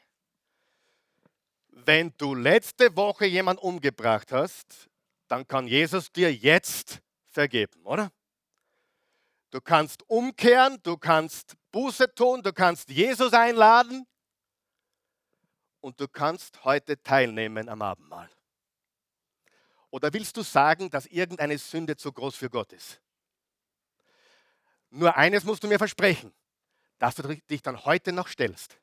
[1.69, 4.89] Wenn du letzte Woche jemand umgebracht hast,
[5.29, 8.11] dann kann Jesus dir jetzt vergeben, oder?
[9.51, 14.07] Du kannst umkehren, du kannst Buße tun, du kannst Jesus einladen
[15.81, 18.31] und du kannst heute teilnehmen am Abendmahl.
[19.91, 23.01] Oder willst du sagen, dass irgendeine Sünde zu groß für Gott ist?
[24.91, 26.33] Nur eines musst du mir versprechen,
[26.99, 28.79] dass du dich dann heute noch stellst.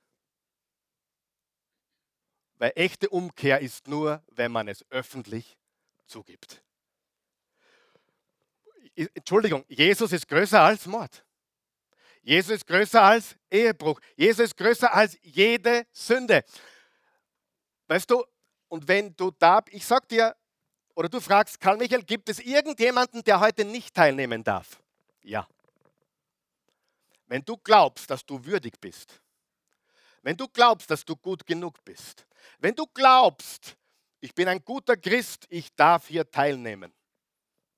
[2.62, 5.58] Weil echte Umkehr ist nur, wenn man es öffentlich
[6.06, 6.62] zugibt.
[8.94, 11.26] Entschuldigung, Jesus ist größer als Mord.
[12.22, 14.00] Jesus ist größer als Ehebruch.
[14.16, 16.46] Jesus ist größer als jede Sünde.
[17.88, 18.24] Weißt du,
[18.68, 20.36] und wenn du da, ich sag dir,
[20.94, 24.80] oder du fragst, Karl Michael, gibt es irgendjemanden, der heute nicht teilnehmen darf?
[25.24, 25.48] Ja.
[27.26, 29.21] Wenn du glaubst, dass du würdig bist,
[30.22, 32.26] wenn du glaubst, dass du gut genug bist,
[32.60, 33.76] wenn du glaubst,
[34.20, 36.94] ich bin ein guter Christ, ich darf hier teilnehmen,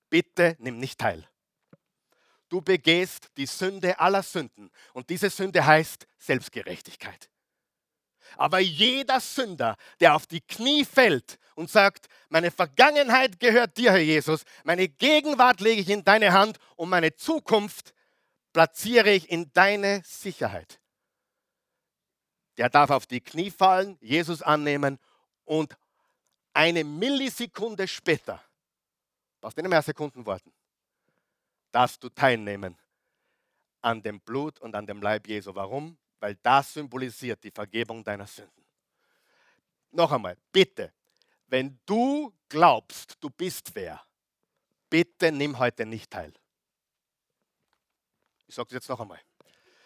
[0.09, 1.27] bitte nimm nicht teil.
[2.49, 7.29] Du begehst die Sünde aller Sünden und diese Sünde heißt Selbstgerechtigkeit.
[8.37, 13.99] Aber jeder Sünder, der auf die Knie fällt und sagt, meine Vergangenheit gehört dir, Herr
[13.99, 17.93] Jesus, meine Gegenwart lege ich in deine Hand und meine Zukunft
[18.53, 20.82] platziere ich in deine Sicherheit
[22.57, 24.99] der darf auf die Knie fallen, Jesus annehmen
[25.45, 25.75] und
[26.53, 28.41] eine Millisekunde später,
[29.41, 30.51] brauchst nicht mehr Sekunden warten,
[31.71, 32.77] darfst du teilnehmen
[33.81, 35.53] an dem Blut und an dem Leib Jesu.
[35.53, 35.97] Warum?
[36.19, 38.63] Weil das symbolisiert die Vergebung deiner Sünden.
[39.91, 40.93] Noch einmal, bitte,
[41.47, 44.01] wenn du glaubst, du bist wer,
[44.89, 46.33] bitte nimm heute nicht teil.
[48.47, 49.19] Ich sage es jetzt noch einmal.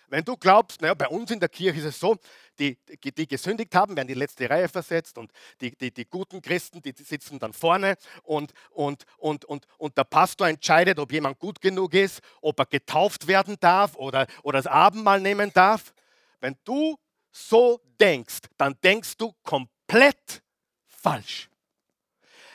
[0.09, 2.17] Wenn du glaubst, naja, bei uns in der Kirche ist es so,
[2.57, 6.81] die, die, gesündigt haben, werden die letzte Reihe versetzt und die, die, die guten Christen,
[6.81, 11.59] die sitzen dann vorne und, und, und, und, und der Pastor entscheidet, ob jemand gut
[11.59, 15.93] genug ist, ob er getauft werden darf oder, oder das Abendmahl nehmen darf.
[16.39, 16.97] Wenn du
[17.31, 20.41] so denkst, dann denkst du komplett
[20.85, 21.49] falsch.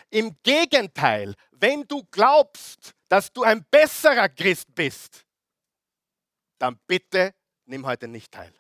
[0.09, 5.27] Im Gegenteil, wenn du glaubst, dass du ein besserer Christ bist,
[6.59, 7.35] dann bitte
[7.73, 8.55] nimm heute nicht teil.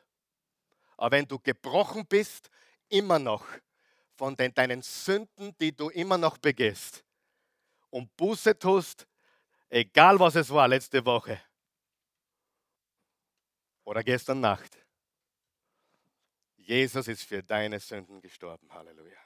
[0.97, 2.51] Aber wenn du gebrochen bist,
[2.89, 3.47] immer noch
[4.17, 7.05] von den, deinen Sünden, die du immer noch begehst
[7.91, 9.07] und Buße tust,
[9.69, 11.41] egal was es war letzte Woche
[13.85, 14.79] oder gestern Nacht,
[16.57, 18.73] Jesus ist für deine Sünden gestorben.
[18.73, 19.22] Halleluja.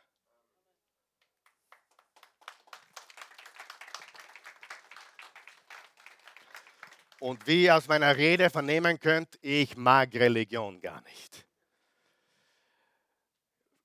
[7.26, 11.44] Und wie ihr aus meiner Rede vernehmen könnt, ich mag Religion gar nicht.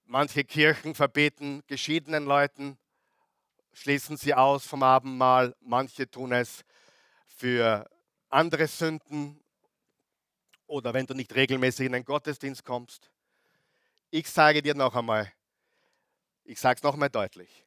[0.06, 2.78] Manche Kirchen verbieten geschiedenen Leuten,
[3.74, 5.56] schließen sie aus vom Abendmahl.
[5.60, 6.64] Manche tun es
[7.26, 7.90] für
[8.30, 9.44] andere Sünden
[10.68, 13.10] oder wenn du nicht regelmäßig in den Gottesdienst kommst.
[14.12, 15.34] Ich sage dir noch einmal,
[16.44, 17.66] ich sage es noch einmal deutlich,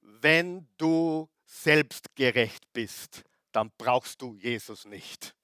[0.00, 3.22] wenn du selbstgerecht bist,
[3.56, 5.34] dann brauchst du Jesus nicht.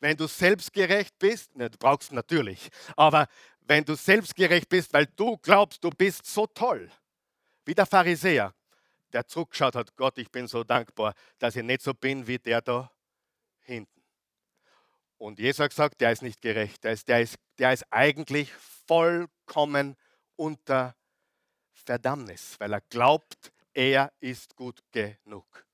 [0.00, 3.28] Wenn du selbstgerecht bist, ne, du brauchst natürlich, aber
[3.60, 6.90] wenn du selbstgerecht bist, weil du glaubst, du bist so toll,
[7.66, 8.54] wie der Pharisäer,
[9.12, 12.62] der zurückgeschaut hat, Gott, ich bin so dankbar, dass ich nicht so bin wie der
[12.62, 12.90] da
[13.60, 14.02] hinten.
[15.18, 18.52] Und Jesus hat gesagt, der ist nicht gerecht, der ist, der ist, der ist eigentlich
[18.86, 19.96] vollkommen
[20.36, 20.96] unter
[21.72, 25.64] Verdammnis, weil er glaubt, er ist gut genug.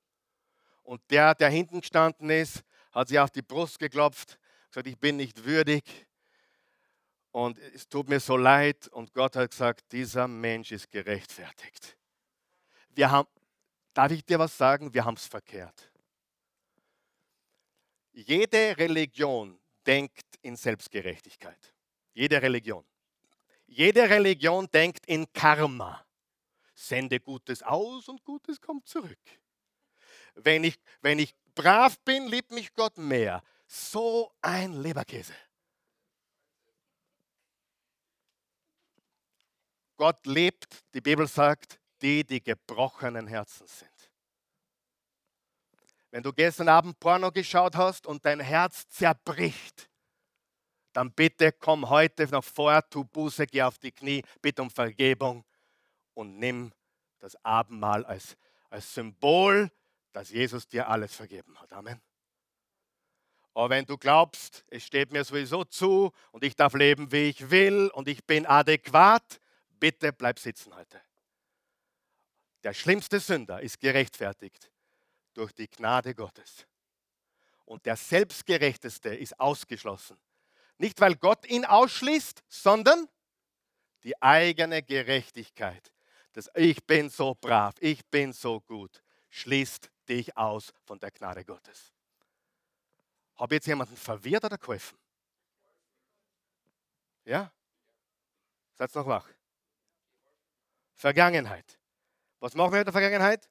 [0.82, 2.62] Und der, der hinten gestanden ist,
[2.92, 4.38] hat sich auf die Brust geklopft,
[4.68, 5.84] gesagt, ich bin nicht würdig
[7.32, 8.88] und es tut mir so leid.
[8.88, 11.96] Und Gott hat gesagt, dieser Mensch ist gerechtfertigt.
[12.90, 13.28] Wir haben,
[13.94, 14.92] darf ich dir was sagen?
[14.92, 15.90] Wir haben es verkehrt.
[18.12, 21.72] Jede Religion denkt in Selbstgerechtigkeit.
[22.12, 22.84] Jede Religion.
[23.66, 26.04] Jede Religion denkt in Karma.
[26.74, 29.18] Sende Gutes aus und Gutes kommt zurück.
[30.44, 33.42] Wenn ich, wenn ich brav bin, liebt mich Gott mehr.
[33.66, 35.34] So ein Leberkäse.
[39.96, 43.90] Gott lebt, die Bibel sagt, die, die gebrochenen Herzen sind.
[46.10, 49.88] Wenn du gestern Abend Porno geschaut hast und dein Herz zerbricht,
[50.92, 55.44] dann bitte komm heute noch vor, tu Buße, geh auf die Knie, bitte um Vergebung
[56.14, 56.72] und nimm
[57.20, 58.36] das Abendmahl als,
[58.70, 59.70] als Symbol
[60.12, 61.72] dass Jesus dir alles vergeben hat.
[61.72, 62.00] Amen.
[63.54, 67.50] Aber wenn du glaubst, es steht mir sowieso zu und ich darf leben, wie ich
[67.50, 69.40] will und ich bin adäquat,
[69.78, 71.00] bitte bleib sitzen heute.
[72.62, 74.70] Der schlimmste Sünder ist gerechtfertigt
[75.34, 76.66] durch die Gnade Gottes.
[77.64, 80.18] Und der Selbstgerechteste ist ausgeschlossen.
[80.78, 83.08] Nicht, weil Gott ihn ausschließt, sondern
[84.02, 85.92] die eigene Gerechtigkeit.
[86.32, 91.44] Das Ich bin so brav, ich bin so gut, schließt dich aus von der Gnade
[91.44, 91.92] Gottes.
[93.36, 94.98] Habe jetzt jemanden verwirrt oder geholfen?
[97.24, 97.50] Ja?
[98.74, 99.28] Seid noch wach?
[100.94, 101.78] Vergangenheit.
[102.40, 103.48] Was machen wir mit der Vergangenheit?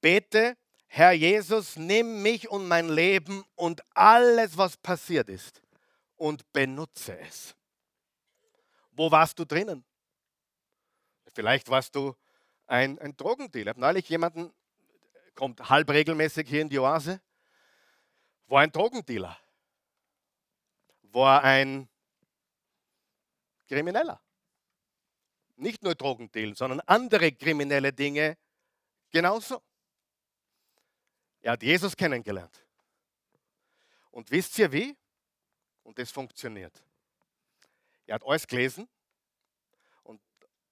[0.00, 0.56] Bete,
[0.88, 5.62] Herr Jesus, nimm mich und mein Leben und alles, was passiert ist
[6.16, 7.54] und benutze es.
[8.92, 9.84] Wo warst du drinnen?
[11.34, 12.14] Vielleicht warst du
[12.66, 13.72] ein, ein Drogendealer.
[13.72, 14.52] Ich habe neulich jemanden,
[15.36, 17.20] kommt halb regelmäßig hier in die Oase,
[18.48, 19.38] war ein Drogendealer,
[21.02, 21.88] war ein
[23.68, 24.20] Krimineller.
[25.56, 28.36] Nicht nur Drogendealen, sondern andere kriminelle Dinge
[29.10, 29.62] genauso.
[31.40, 32.64] Er hat Jesus kennengelernt.
[34.10, 34.96] Und wisst ihr wie?
[35.82, 36.82] Und das funktioniert.
[38.06, 38.88] Er hat alles gelesen
[40.02, 40.20] und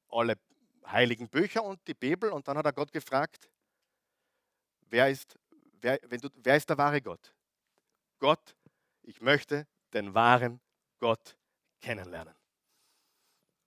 [0.09, 0.39] alle
[0.87, 3.49] heiligen Bücher und die Bibel und dann hat er Gott gefragt,
[4.91, 5.39] wer ist,
[5.81, 7.35] wer, wenn du, wer ist der wahre Gott?
[8.19, 8.55] Gott,
[9.03, 10.61] ich möchte den wahren
[10.99, 11.37] Gott
[11.81, 12.35] kennenlernen.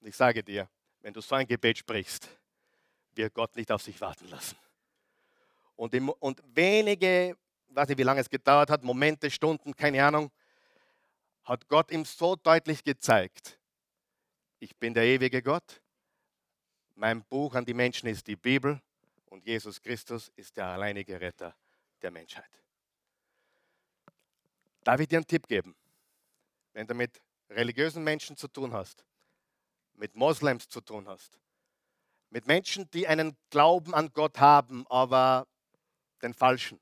[0.02, 0.70] Und ich sage dir,
[1.02, 2.28] wenn du so ein Gebet sprichst,
[3.16, 4.58] wird Gott nicht auf sich warten lassen.
[5.76, 7.38] Und, im, und wenige,
[7.70, 10.32] weiß nicht, wie lange es gedauert hat, Momente, Stunden, keine Ahnung,
[11.44, 13.58] hat Gott ihm so deutlich gezeigt,
[14.60, 15.82] ich bin der ewige Gott,
[16.96, 18.82] mein Buch an die Menschen ist die Bibel
[19.28, 21.56] und Jesus Christus ist der alleinige Retter
[22.02, 22.62] der Menschheit.
[24.84, 25.76] Darf ich dir einen Tipp geben?
[26.74, 29.06] Wenn du mit religiösen Menschen zu tun hast,
[29.94, 31.40] mit Moslems zu tun hast,
[32.30, 35.48] mit Menschen, die einen Glauben an Gott haben, aber
[36.22, 36.80] den falschen.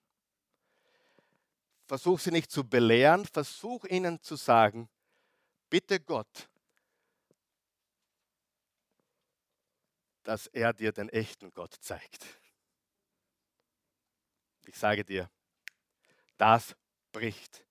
[1.88, 4.89] Versuch sie nicht zu belehren, versuch ihnen zu sagen,
[5.69, 6.49] bitte Gott,
[10.26, 12.26] dass er dir den echten Gott zeigt.
[14.66, 15.30] Ich sage dir,
[16.38, 16.76] das
[17.12, 17.64] bricht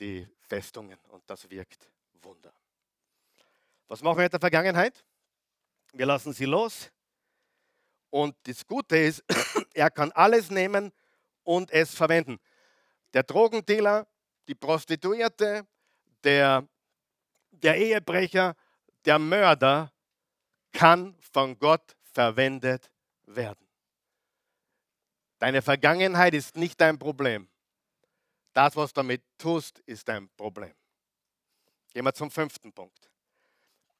[0.00, 1.90] die Festungen und das wirkt
[2.22, 2.52] Wunder.
[3.86, 5.04] Was machen wir mit der Vergangenheit?
[5.92, 6.90] Wir lassen sie los.
[8.10, 9.22] Und das Gute ist,
[9.74, 10.90] er kann alles nehmen
[11.44, 12.38] und es verwenden.
[13.12, 14.06] Der Drogendealer,
[14.46, 15.66] die Prostituierte,
[16.24, 16.66] der,
[17.50, 18.56] der Ehebrecher,
[19.04, 19.92] der Mörder
[20.72, 22.90] kann von Gott verwendet
[23.26, 23.66] werden.
[25.38, 27.48] Deine Vergangenheit ist nicht dein Problem.
[28.52, 30.74] Das, was du damit tust, ist dein Problem.
[31.92, 33.08] Gehen wir zum fünften Punkt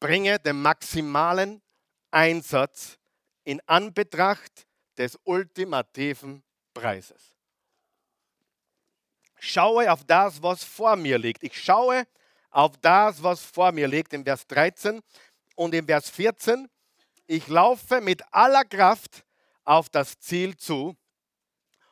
[0.01, 1.63] bringe den maximalen
[2.11, 2.99] Einsatz
[3.45, 6.43] in Anbetracht des ultimativen
[6.75, 7.37] Preises.
[9.41, 11.43] Schaue auf das, was vor mir liegt.
[11.43, 12.07] Ich schaue
[12.51, 15.01] auf das, was vor mir liegt, im Vers 13
[15.59, 16.71] und im Vers 14.
[17.27, 19.25] Ich laufe mit aller Kraft
[19.65, 20.97] auf das Ziel zu,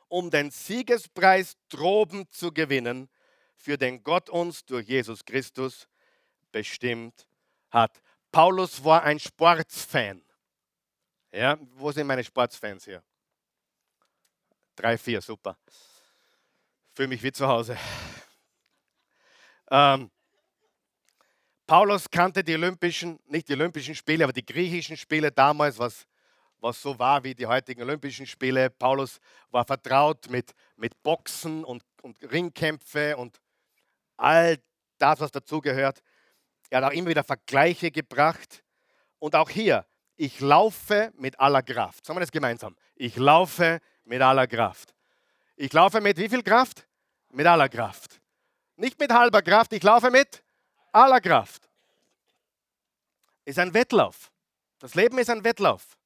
[0.09, 3.11] um den Siegespreis droben zu gewinnen,
[3.57, 5.89] für den Gott uns durch Jesus Christus
[6.53, 7.27] bestimmt
[7.71, 8.01] hat.
[8.31, 10.23] Paulus war ein Sportsfan.
[11.33, 13.03] Ja, wo sind meine Sportsfans hier?
[14.77, 15.59] Drei, vier, super.
[16.95, 17.77] Fühle mich wie zu Hause.
[19.69, 20.11] Ähm,
[21.67, 26.07] Paulus kannte die Olympischen, nicht die Olympischen Spiele, aber die griechischen Spiele damals, was,
[26.61, 28.71] was so war wie die heutigen Olympischen Spiele.
[28.71, 29.19] Paulus
[29.51, 33.41] war vertraut mit, mit Boxen und, und Ringkämpfe und
[34.17, 34.59] all
[34.99, 36.03] das, was dazugehört.
[36.71, 38.63] Er hat auch immer wieder Vergleiche gebracht.
[39.19, 42.07] Und auch hier, ich laufe mit aller Kraft.
[42.07, 42.77] Sagen wir das gemeinsam.
[42.95, 44.95] Ich laufe mit aller Kraft.
[45.57, 46.87] Ich laufe mit wie viel Kraft?
[47.31, 48.21] Mit aller Kraft.
[48.77, 50.45] Nicht mit halber Kraft, ich laufe mit
[50.93, 51.69] aller Kraft.
[53.45, 54.31] Ist ein Wettlauf.
[54.79, 55.97] Das Leben ist ein Wettlauf.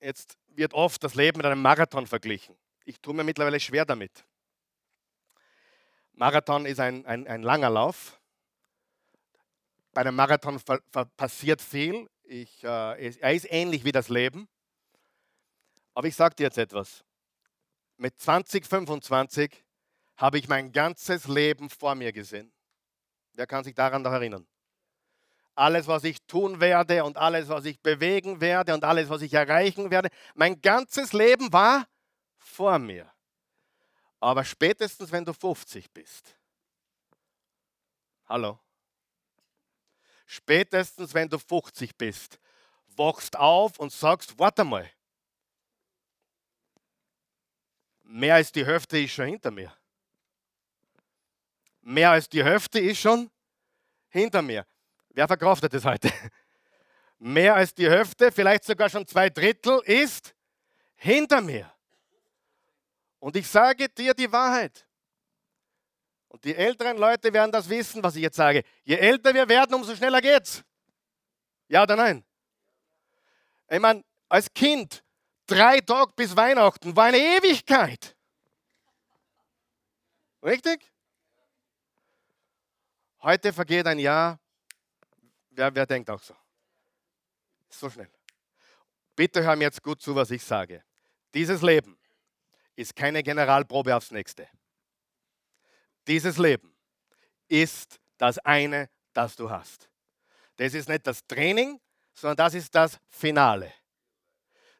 [0.00, 2.56] Jetzt wird oft das Leben mit einem Marathon verglichen.
[2.84, 4.24] Ich tue mir mittlerweile schwer damit.
[6.12, 8.20] Marathon ist ein, ein, ein langer Lauf.
[9.92, 10.60] Bei einem Marathon
[11.16, 12.08] passiert viel.
[12.24, 14.48] Ich, äh, er ist ähnlich wie das Leben.
[15.94, 17.04] Aber ich sage dir jetzt etwas.
[17.96, 19.64] Mit 2025
[20.16, 22.52] habe ich mein ganzes Leben vor mir gesehen.
[23.38, 24.44] Wer kann sich daran noch erinnern?
[25.58, 29.34] alles, was ich tun werde und alles, was ich bewegen werde und alles, was ich
[29.34, 30.08] erreichen werde.
[30.34, 31.86] Mein ganzes Leben war
[32.36, 33.10] vor mir.
[34.20, 36.36] Aber spätestens, wenn du 50 bist,
[38.26, 38.60] hallo,
[40.26, 42.38] spätestens, wenn du 50 bist,
[42.86, 44.88] wachst auf und sagst, warte mal,
[48.04, 49.72] mehr als die Hälfte ist schon hinter mir.
[51.88, 53.30] Mehr als die Hälfte ist schon
[54.10, 54.66] hinter mir.
[55.08, 56.12] Wer verkraftet das heute?
[57.18, 60.34] Mehr als die Hälfte, vielleicht sogar schon zwei Drittel ist
[60.96, 61.72] hinter mir.
[63.18, 64.86] Und ich sage dir die Wahrheit.
[66.28, 68.64] Und die älteren Leute werden das wissen, was ich jetzt sage.
[68.84, 70.62] Je älter wir werden, umso schneller geht's.
[71.68, 72.22] Ja oder nein?
[73.70, 75.02] Ich meine, als Kind,
[75.46, 78.14] drei Tage bis Weihnachten war eine Ewigkeit.
[80.42, 80.92] Richtig?
[83.22, 84.38] Heute vergeht ein Jahr.
[85.50, 86.36] Wer, wer denkt auch so?
[87.68, 88.10] So schnell.
[89.16, 90.84] Bitte hör mir jetzt gut zu, was ich sage.
[91.34, 91.98] Dieses Leben
[92.76, 94.48] ist keine Generalprobe aufs nächste.
[96.06, 96.72] Dieses Leben
[97.48, 99.90] ist das eine, das du hast.
[100.56, 101.80] Das ist nicht das Training,
[102.14, 103.72] sondern das ist das Finale.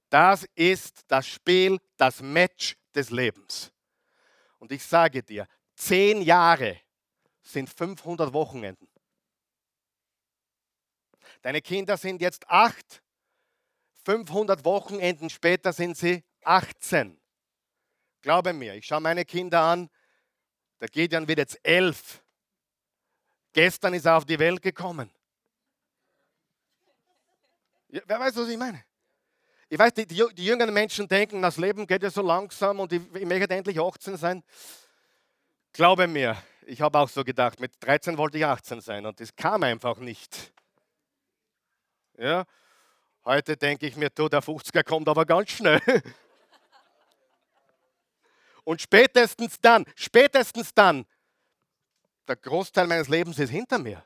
[0.08, 3.72] Das ist das Spiel, das Match des Lebens.
[4.58, 6.80] Und ich sage dir, zehn Jahre
[7.48, 8.88] sind 500 Wochenenden.
[11.42, 13.02] Deine Kinder sind jetzt acht.
[14.04, 17.20] 500 Wochenenden später sind sie 18.
[18.22, 19.90] Glaube mir, ich schaue meine Kinder an.
[20.80, 22.22] Der Gideon wird jetzt elf.
[23.52, 25.10] Gestern ist er auf die Welt gekommen.
[27.88, 28.84] Ja, wer weiß, was ich meine?
[29.70, 32.92] Ich weiß, die, die, die, jüngeren Menschen denken, das Leben geht ja so langsam und
[32.92, 34.42] ich, ich möchte endlich 18 sein.
[35.72, 39.34] Glaube mir, ich habe auch so gedacht, mit 13 wollte ich 18 sein und das
[39.34, 40.52] kam einfach nicht.
[42.18, 42.44] Ja,
[43.24, 45.80] heute denke ich mir, du, der 50er kommt aber ganz schnell.
[48.64, 51.06] Und spätestens dann, spätestens dann,
[52.26, 54.04] der Großteil meines Lebens ist hinter mir.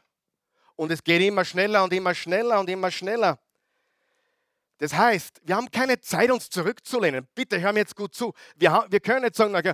[0.76, 3.40] Und es geht immer schneller und immer schneller und immer schneller.
[4.78, 7.26] Das heißt, wir haben keine Zeit, uns zurückzulehnen.
[7.34, 8.32] Bitte hör mir jetzt gut zu.
[8.54, 9.72] Wir, wir können nicht sagen, okay,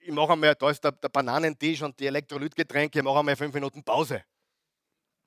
[0.00, 3.54] ich mache einmal, da ist der, der Bananentisch und die Elektrolytgetränke, ich mache einmal fünf
[3.54, 4.24] Minuten Pause.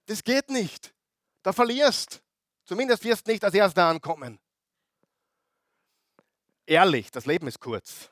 [0.06, 0.94] Das geht nicht.
[1.42, 2.22] Da verlierst.
[2.66, 4.40] Zumindest wirst du nicht als Erster ankommen.
[6.66, 8.10] Ehrlich, das Leben ist kurz.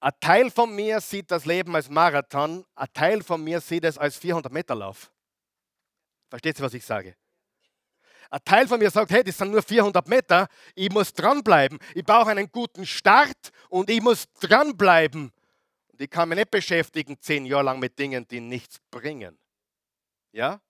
[0.00, 3.96] Ein Teil von mir sieht das Leben als Marathon, ein Teil von mir sieht es
[3.96, 5.10] als 400 Meter Lauf.
[6.28, 7.16] Versteht ihr, was ich sage?
[8.34, 11.78] Ein Teil von mir sagt, hey, das sind nur 400 Meter, ich muss dranbleiben.
[11.94, 15.32] Ich brauche einen guten Start und ich muss dranbleiben.
[15.92, 19.38] Und ich kann mich nicht beschäftigen zehn Jahre lang mit Dingen, die nichts bringen.
[20.32, 20.60] Ja?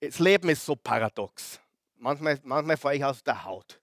[0.00, 1.58] Das Leben ist so paradox.
[1.96, 3.80] Manchmal, manchmal fahre ich aus der Haut.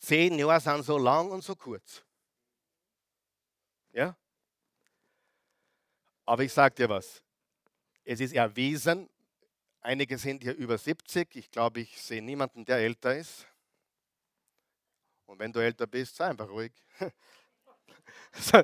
[0.00, 2.02] Zehn Jahre sind so lang und so kurz.
[3.92, 4.16] Ja?
[6.26, 7.22] Aber ich sage dir was.
[8.04, 9.08] Es ist erwiesen,
[9.80, 11.34] einige sind hier über 70.
[11.36, 13.46] Ich glaube, ich sehe niemanden, der älter ist.
[15.26, 16.72] Und wenn du älter bist, sei einfach ruhig.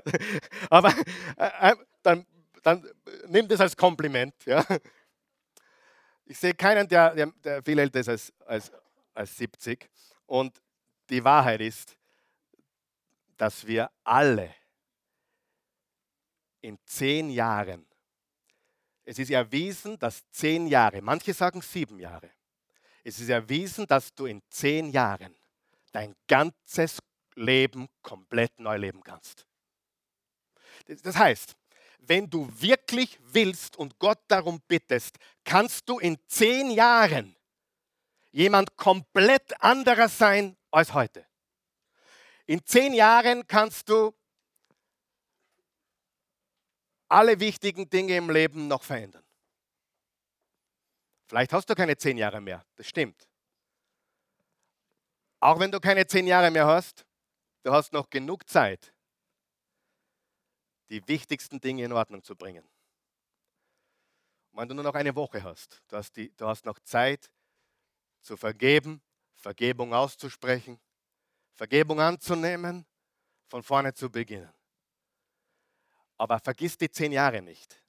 [0.70, 0.93] Aber
[1.36, 2.26] äh, äh, dann,
[2.62, 2.91] dann
[3.28, 4.34] nimm das als Kompliment.
[4.45, 4.64] Ja?
[6.24, 8.72] Ich sehe keinen, der, der, der, viel älter ist als, als,
[9.14, 9.89] als 70.
[10.26, 10.61] Und
[11.09, 11.97] die Wahrheit ist,
[13.36, 14.55] dass wir alle
[16.61, 17.88] in zehn Jahren
[19.09, 22.30] es ist erwiesen, dass zehn Jahre, manche sagen sieben Jahre,
[23.02, 25.34] es ist erwiesen, dass du in zehn Jahren
[25.92, 26.98] dein ganzes
[27.34, 29.46] Leben komplett neu leben kannst.
[31.02, 31.56] Das heißt,
[32.00, 37.34] wenn du wirklich willst und Gott darum bittest, kannst du in zehn Jahren
[38.30, 41.24] jemand komplett anderer sein als heute.
[42.44, 44.12] In zehn Jahren kannst du
[47.09, 49.24] alle wichtigen Dinge im Leben noch verändern.
[51.26, 53.28] Vielleicht hast du keine zehn Jahre mehr, das stimmt.
[55.40, 57.06] Auch wenn du keine zehn Jahre mehr hast,
[57.62, 58.92] du hast noch genug Zeit,
[60.88, 62.64] die wichtigsten Dinge in Ordnung zu bringen.
[64.52, 67.30] Und wenn du nur noch eine Woche hast, du hast, die, du hast noch Zeit
[68.20, 69.02] zu vergeben,
[69.34, 70.80] Vergebung auszusprechen,
[71.52, 72.86] Vergebung anzunehmen,
[73.48, 74.52] von vorne zu beginnen.
[76.19, 77.83] Aber vergiss die zehn Jahre nicht.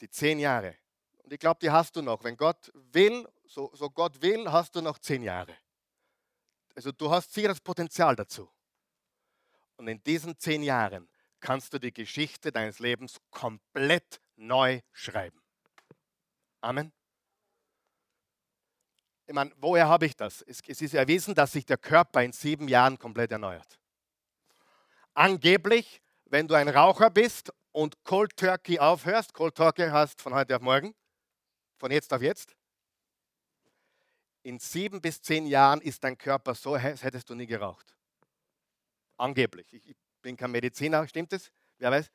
[0.00, 0.76] Die zehn Jahre.
[1.22, 2.22] Und ich glaube, die hast du noch.
[2.22, 5.56] Wenn Gott will, so, so Gott will, hast du noch zehn Jahre.
[6.74, 8.50] Also du hast sicher das Potenzial dazu.
[9.76, 11.08] Und in diesen zehn Jahren
[11.40, 15.40] kannst du die Geschichte deines Lebens komplett neu schreiben.
[16.60, 16.92] Amen.
[19.26, 20.42] Ich meine, woher habe ich das?
[20.42, 23.78] Es, es ist erwiesen, dass sich der Körper in sieben Jahren komplett erneuert.
[25.14, 30.56] Angeblich, wenn du ein Raucher bist und Cold Turkey aufhörst, Cold Turkey hast von heute
[30.56, 30.94] auf morgen,
[31.78, 32.56] von jetzt auf jetzt,
[34.42, 37.96] in sieben bis zehn Jahren ist dein Körper so, als hättest du nie geraucht.
[39.16, 39.72] Angeblich.
[39.72, 41.50] Ich bin kein Mediziner, stimmt es?
[41.78, 42.10] Wer weiß?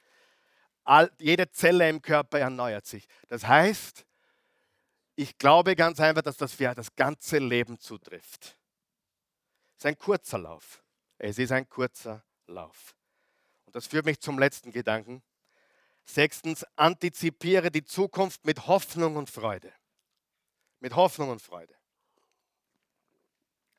[0.84, 3.05] All, jede Zelle im Körper erneuert sich.
[3.28, 4.05] Das heißt,
[5.16, 8.57] ich glaube ganz einfach, dass das für das ganze Leben zutrifft.
[9.78, 10.84] Es ist ein kurzer Lauf.
[11.18, 12.95] Es ist ein kurzer Lauf.
[13.72, 15.24] Und das führt mich zum letzten Gedanken.
[16.03, 19.72] Sechstens, antizipiere die Zukunft mit Hoffnung und Freude.
[20.82, 21.74] Mit Hoffnung und Freude.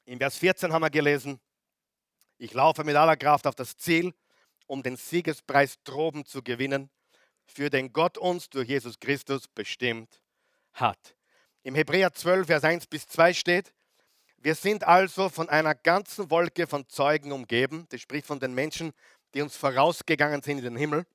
[0.06, 1.42] In Vers 14 haben wir gelesen,
[2.38, 4.14] ich laufe mit aller Kraft auf das Ziel,
[4.66, 6.88] um den Siegespreis droben zu gewinnen,
[7.44, 10.22] für den Gott uns durch Jesus Christus bestimmt
[10.72, 11.16] hat.
[11.64, 13.74] Im Hebräer 12, Vers 1 bis 2 steht,
[14.38, 18.94] wir sind also von einer ganzen Wolke von Zeugen umgeben, das spricht von den Menschen,
[19.34, 21.06] die uns vorausgegangen sind in den Himmel.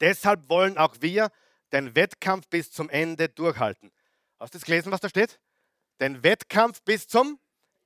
[0.00, 1.30] Deshalb wollen auch wir
[1.72, 3.92] den Wettkampf bis zum Ende durchhalten.
[4.38, 5.40] Hast du das gelesen, was da steht?
[6.00, 7.38] Den Wettkampf bis zum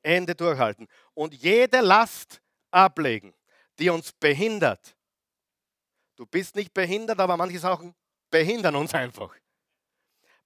[0.02, 2.40] Ende durchhalten und jede Last
[2.70, 3.34] ablegen,
[3.78, 4.96] die uns behindert.
[6.16, 7.94] Du bist nicht behindert, aber manche Sachen
[8.30, 9.34] behindern uns einfach.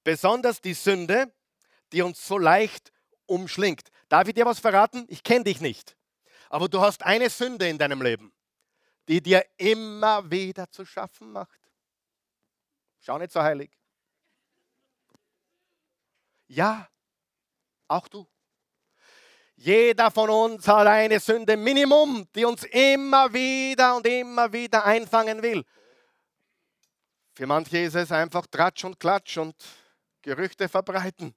[0.04, 1.32] Besonders die Sünde,
[1.92, 2.92] die uns so leicht
[3.26, 3.88] umschlingt.
[4.08, 5.06] Darf ich dir was verraten?
[5.08, 5.96] Ich kenne dich nicht.
[6.50, 8.32] Aber du hast eine Sünde in deinem Leben,
[9.08, 11.60] die dir immer wieder zu schaffen macht.
[13.00, 13.70] Schau nicht so heilig.
[16.46, 16.88] Ja,
[17.88, 18.28] auch du.
[19.56, 25.42] Jeder von uns hat eine Sünde Minimum, die uns immer wieder und immer wieder einfangen
[25.42, 25.64] will.
[27.34, 29.56] Für manche ist es einfach Tratsch und Klatsch und
[30.20, 31.34] Gerüchte verbreiten.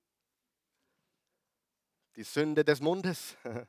[2.15, 3.35] Die Sünde des Mundes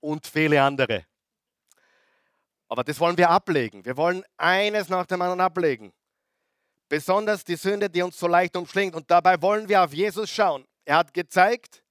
[0.00, 1.06] und viele andere.
[2.74, 3.84] Aber das wollen wir ablegen.
[3.84, 5.92] Wir wollen eines nach dem anderen ablegen.
[6.88, 8.96] Besonders die Sünde, die uns so leicht umschlingt.
[8.96, 10.66] Und dabei wollen wir auf Jesus schauen.
[10.84, 11.84] Er hat gezeigt,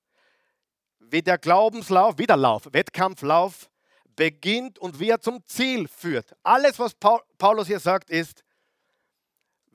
[1.00, 3.70] wie der Glaubenslauf, wie Wettkampflauf
[4.18, 6.36] beginnt und wie er zum Ziel führt.
[6.44, 8.44] Alles, was Paulus hier sagt, ist,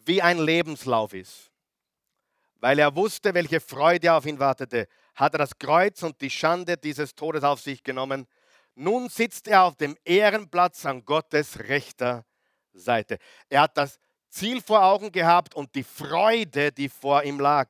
[0.05, 1.51] wie ein Lebenslauf ist.
[2.57, 6.77] Weil er wusste, welche Freude auf ihn wartete, hat er das Kreuz und die Schande
[6.77, 8.27] dieses Todes auf sich genommen.
[8.81, 12.25] Nun sitzt er auf dem Ehrenplatz an Gottes rechter
[12.73, 13.19] Seite.
[13.49, 13.99] Er hat das
[14.29, 17.69] Ziel vor Augen gehabt und die Freude, die vor ihm lag.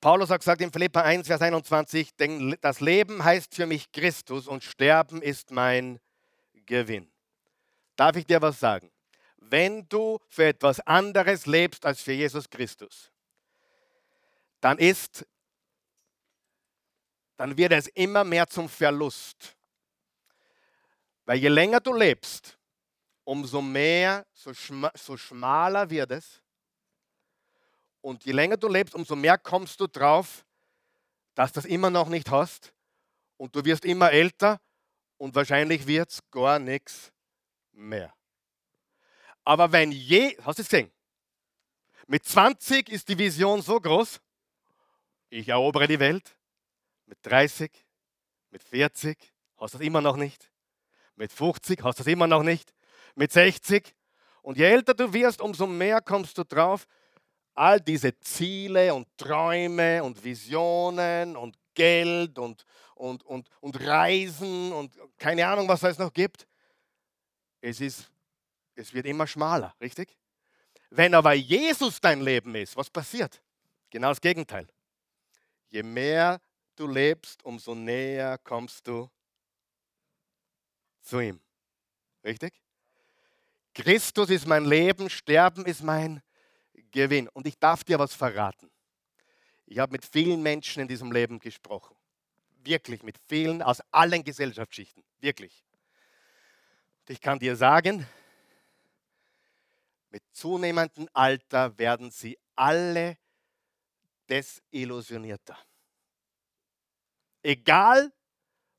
[0.00, 4.48] Paulus hat gesagt in Philippa 1, Vers 21, denn das Leben heißt für mich Christus
[4.48, 6.00] und Sterben ist mein
[6.66, 7.08] Gewinn.
[7.94, 8.90] Darf ich dir was sagen?
[9.36, 13.12] Wenn du für etwas anderes lebst als für Jesus Christus,
[14.60, 15.24] dann ist,
[17.40, 19.56] dann wird es immer mehr zum Verlust.
[21.24, 22.58] Weil je länger du lebst,
[23.24, 26.42] umso mehr, so, schma so schmaler wird es
[28.02, 30.44] und je länger du lebst, umso mehr kommst du drauf,
[31.34, 32.74] dass du das immer noch nicht hast.
[33.38, 34.60] Und du wirst immer älter
[35.16, 37.10] und wahrscheinlich wird es gar nichts
[37.72, 38.12] mehr.
[39.44, 40.92] Aber wenn je, hast du es gesehen?
[42.06, 44.20] Mit 20 ist die Vision so groß,
[45.30, 46.36] ich erobere die Welt.
[47.10, 47.72] Mit 30,
[48.50, 49.18] mit 40
[49.58, 50.48] hast du das immer noch nicht.
[51.16, 52.72] Mit 50 hast du das immer noch nicht.
[53.16, 53.96] Mit 60.
[54.42, 56.86] Und je älter du wirst, umso mehr kommst du drauf,
[57.54, 64.96] all diese Ziele und Träume und Visionen und Geld und, und, und, und Reisen und
[65.18, 66.46] keine Ahnung, was es noch gibt,
[67.60, 68.08] es, ist,
[68.76, 70.16] es wird immer schmaler, richtig?
[70.90, 73.42] Wenn aber Jesus dein Leben ist, was passiert?
[73.90, 74.68] Genau das Gegenteil.
[75.70, 76.40] Je mehr
[76.80, 79.10] du lebst, umso näher kommst du
[81.02, 81.40] zu ihm.
[82.24, 82.54] Richtig?
[83.74, 86.22] Christus ist mein Leben, Sterben ist mein
[86.90, 87.28] Gewinn.
[87.28, 88.70] Und ich darf dir was verraten.
[89.66, 91.96] Ich habe mit vielen Menschen in diesem Leben gesprochen.
[92.64, 95.04] Wirklich mit vielen aus allen Gesellschaftsschichten.
[95.20, 95.64] Wirklich.
[97.00, 98.06] Und ich kann dir sagen,
[100.10, 103.16] mit zunehmendem Alter werden sie alle
[104.28, 105.56] desillusionierter.
[107.42, 108.12] Egal,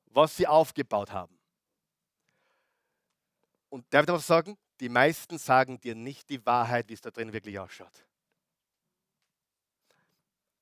[0.05, 1.37] was sie aufgebaut haben.
[3.69, 4.57] Und darf ich was sagen?
[4.79, 8.05] Die meisten sagen dir nicht die Wahrheit, wie es da drin wirklich ausschaut.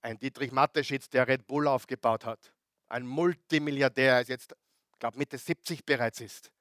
[0.02, 2.54] Ein Dietrich Mateschitz, der Red Bull aufgebaut hat,
[2.88, 4.56] ein Multimilliardär, ist jetzt
[4.94, 6.52] ich glaube Mitte 70 bereits ist.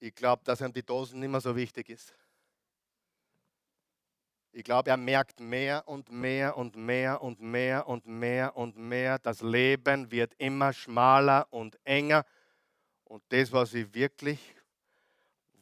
[0.00, 2.12] Ich glaube, dass ihm die Dosen nicht mehr so wichtig ist.
[4.56, 9.18] Ich glaube, er merkt mehr und mehr und mehr und mehr und mehr und mehr.
[9.18, 12.24] Das Leben wird immer schmaler und enger.
[13.04, 14.40] Und das, was ich wirklich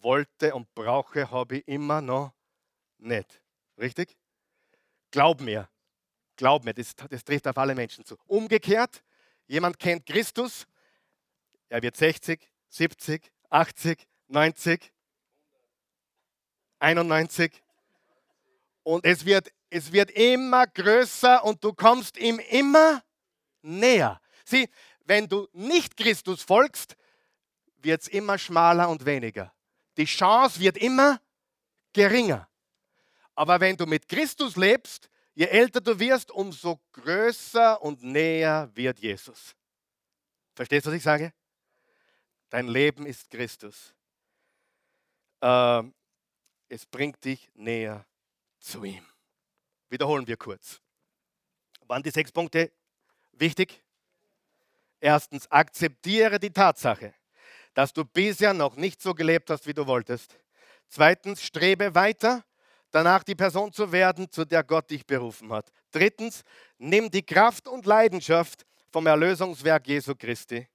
[0.01, 2.35] wollte und brauche, habe ich immer noch
[2.99, 3.43] nicht.
[3.79, 4.17] Richtig?
[5.11, 5.69] Glaub mir.
[6.37, 8.17] Glaub mir, das, das trifft auf alle Menschen zu.
[8.27, 9.03] Umgekehrt,
[9.49, 10.69] jemand kennt Christus,
[11.69, 14.93] er wird 60, 70, 80, 90,
[16.79, 17.64] 91
[18.85, 23.03] und es wird, es wird immer größer und du kommst ihm immer
[23.63, 24.21] näher.
[24.45, 24.69] Sieh,
[25.07, 26.97] wenn du nicht Christus folgst,
[27.79, 29.53] wird es immer schmaler und weniger.
[29.97, 31.21] Die Chance wird immer
[31.93, 32.49] geringer.
[33.35, 38.99] Aber wenn du mit Christus lebst, je älter du wirst, umso größer und näher wird
[39.01, 39.57] Jesus.
[40.55, 41.33] Verstehst du, was ich sage?
[42.51, 43.95] Dein Leben ist Christus.
[45.41, 45.95] Ähm,
[46.69, 48.07] es bringt dich näher
[48.65, 49.05] zu ihm.
[49.91, 50.81] Wiederholen wir kurz.
[51.87, 52.73] Waren die sechs Punkte
[53.33, 53.83] wichtig?
[55.01, 57.15] Erstens, akzeptiere die Tatsache,
[57.75, 60.39] dass du bisher noch nicht so gelebt hast, wie du wolltest.
[60.89, 62.43] Zweitens, strebe weiter,
[62.91, 65.71] danach die Person zu werden, zu der Gott dich berufen hat.
[65.91, 66.43] Drittens,
[66.79, 70.67] nimm die Kraft und Leidenschaft vom Erlösungswerk Jesu Christi.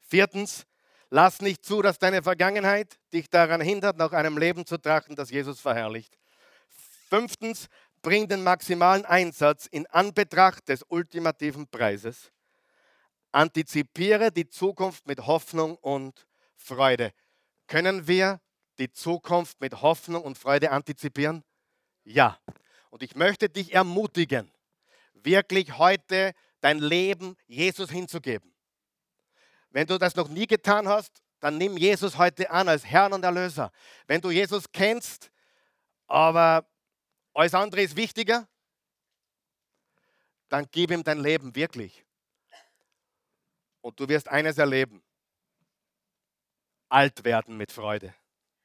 [0.00, 0.64] Viertens,
[1.10, 5.30] lass nicht zu, dass deine Vergangenheit dich daran hindert, nach einem Leben zu trachten, das
[5.30, 6.21] Jesus verherrlicht.
[7.12, 7.68] Fünftens,
[8.00, 12.32] bring den maximalen Einsatz in Anbetracht des ultimativen Preises.
[13.32, 17.12] Antizipiere die Zukunft mit Hoffnung und Freude.
[17.66, 18.40] Können wir
[18.78, 21.44] die Zukunft mit Hoffnung und Freude antizipieren?
[22.04, 22.38] Ja.
[22.88, 24.50] Und ich möchte dich ermutigen,
[25.12, 26.32] wirklich heute
[26.62, 28.54] dein Leben Jesus hinzugeben.
[29.68, 33.22] Wenn du das noch nie getan hast, dann nimm Jesus heute an als Herrn und
[33.22, 33.70] Erlöser.
[34.06, 35.30] Wenn du Jesus kennst,
[36.06, 36.66] aber
[37.34, 38.46] alles andere ist wichtiger,
[40.48, 42.04] dann gib ihm dein Leben wirklich.
[43.80, 45.02] Und du wirst eines erleben.
[46.88, 48.14] Alt werden mit Freude.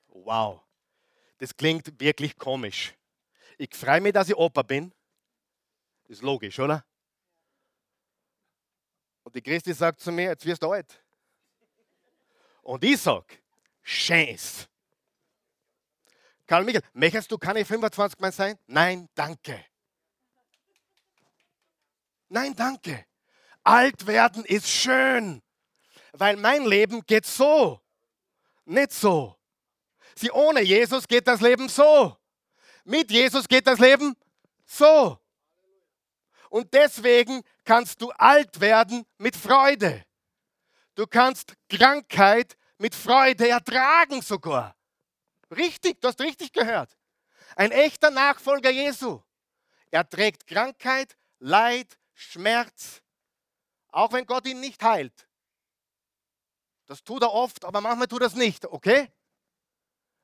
[0.08, 0.62] Wow.
[1.38, 2.94] Das klingt wirklich komisch.
[3.58, 4.94] Ich freue mich, dass ich Opa bin.
[6.08, 6.86] Ist logisch, oder?
[9.24, 11.04] Und die Christi sagt zu mir, jetzt wirst du alt.
[12.62, 13.38] Und ich sage,
[13.84, 14.68] Chance.
[16.48, 18.58] Karl Michael, möchtest du keine 25 mehr sein?
[18.68, 19.64] Nein, danke.
[22.30, 23.06] Nein, danke.
[23.64, 25.42] Alt werden ist schön,
[26.14, 27.82] weil mein Leben geht so,
[28.64, 29.36] nicht so.
[30.16, 32.18] Sie ohne Jesus geht das Leben so.
[32.86, 34.16] Mit Jesus geht das Leben
[34.66, 35.20] so.
[36.50, 40.06] Und deswegen kannst du alt werden mit Freude.
[40.96, 44.77] Du kannst Krankheit mit Freude ertragen sogar.
[45.56, 46.98] Richtig, du hast richtig gehört.
[47.56, 49.22] Ein echter Nachfolger Jesu.
[49.90, 53.02] Er trägt Krankheit, Leid, Schmerz,
[53.90, 55.28] auch wenn Gott ihn nicht heilt.
[56.86, 59.12] Das tut er oft, aber manchmal tut er es nicht, okay?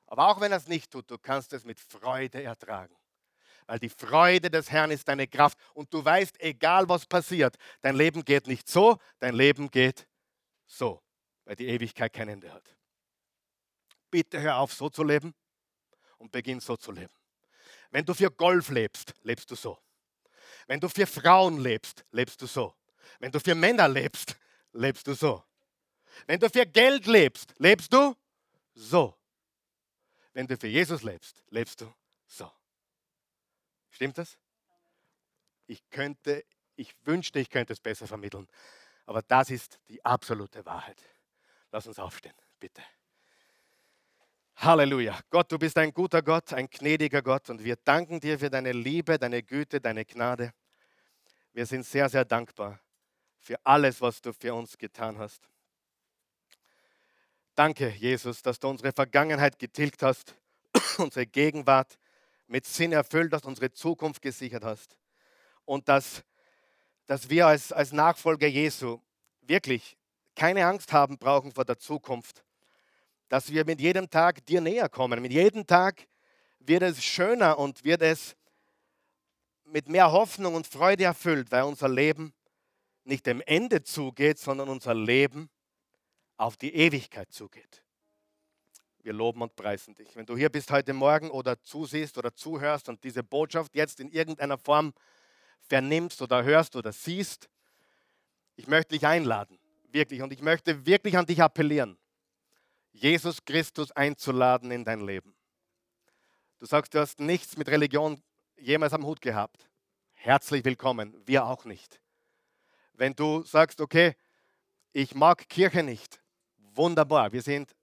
[0.08, 2.96] Aber auch wenn er es nicht tut, du kannst es mit Freude ertragen.
[3.66, 5.58] Weil die Freude des Herrn ist deine Kraft.
[5.74, 10.08] Und du weißt, egal was passiert, dein Leben geht nicht so, dein Leben geht
[10.66, 11.02] so,
[11.46, 12.76] weil die Ewigkeit kein Ende hat
[14.14, 15.34] bitte hör auf, so zu leben
[16.20, 17.14] und beginn so zu leben.
[17.90, 19.80] Wenn du für Golf lebst, lebst du so.
[20.68, 22.76] Wenn du für Frauen lebst, lebst du so.
[23.18, 24.38] Wenn du für Männer lebst,
[24.72, 25.44] lebst du so.
[26.28, 28.16] Wenn du für Geld lebst, lebst du
[28.76, 29.18] so.
[30.34, 31.92] Wenn du für Jesus lebst, lebst du
[32.28, 32.52] so.
[33.90, 34.38] Stimmt das?
[35.66, 36.46] Ich könnte,
[36.76, 38.48] ich wünschte, ich könnte es besser vermitteln.
[39.08, 41.02] Aber das ist die absolute Wahrheit.
[41.72, 42.84] Lass uns aufstehen, bitte.
[44.56, 45.20] Halleluja.
[45.30, 48.72] Gott, du bist ein guter Gott, ein gnädiger Gott und wir danken dir für deine
[48.72, 50.54] Liebe, deine Güte, deine Gnade.
[51.52, 52.80] Wir sind sehr, sehr dankbar
[53.40, 55.50] für alles, was du für uns getan hast.
[57.56, 60.36] Danke, Jesus, dass du unsere Vergangenheit getilgt hast,
[60.98, 62.00] unsere Gegenwart
[62.48, 64.98] mit Sinn erfüllt hast, unsere Zukunft gesichert hast.
[65.66, 66.24] Und dass,
[67.06, 69.00] dass wir als, als Nachfolger Jesu
[69.42, 69.98] wirklich
[70.36, 72.44] keine Angst haben brauchen vor der Zukunft,
[73.34, 75.20] dass wir mit jedem Tag dir näher kommen.
[75.20, 76.06] Mit jedem Tag
[76.60, 78.36] wird es schöner und wird es
[79.64, 82.32] mit mehr Hoffnung und Freude erfüllt, weil unser Leben
[83.06, 85.50] nicht dem Ende zugeht, sondern unser Leben
[86.38, 87.84] auf die Ewigkeit zugeht.
[89.02, 90.16] Wir loben und preisen dich.
[90.16, 94.12] Wenn du hier bist heute Morgen oder zusiehst oder zuhörst und diese Botschaft jetzt in
[94.12, 94.94] irgendeiner Form
[95.68, 97.50] vernimmst oder hörst oder siehst,
[98.58, 99.58] ich möchte dich einladen
[99.94, 101.98] wirklich, und ich möchte wirklich an dich appellieren,
[102.94, 105.36] Jesus Christus einzuladen in dein Leben.
[106.60, 108.22] Du sagst, du hast nichts mit Religion
[108.56, 109.70] jemals am Hut gehabt.
[110.14, 112.00] Herzlich willkommen, wir auch nicht.
[112.94, 114.16] Wenn du sagst, okay,
[114.94, 116.22] ich mag Kirche nicht,
[116.58, 117.76] wunderbar, wir sind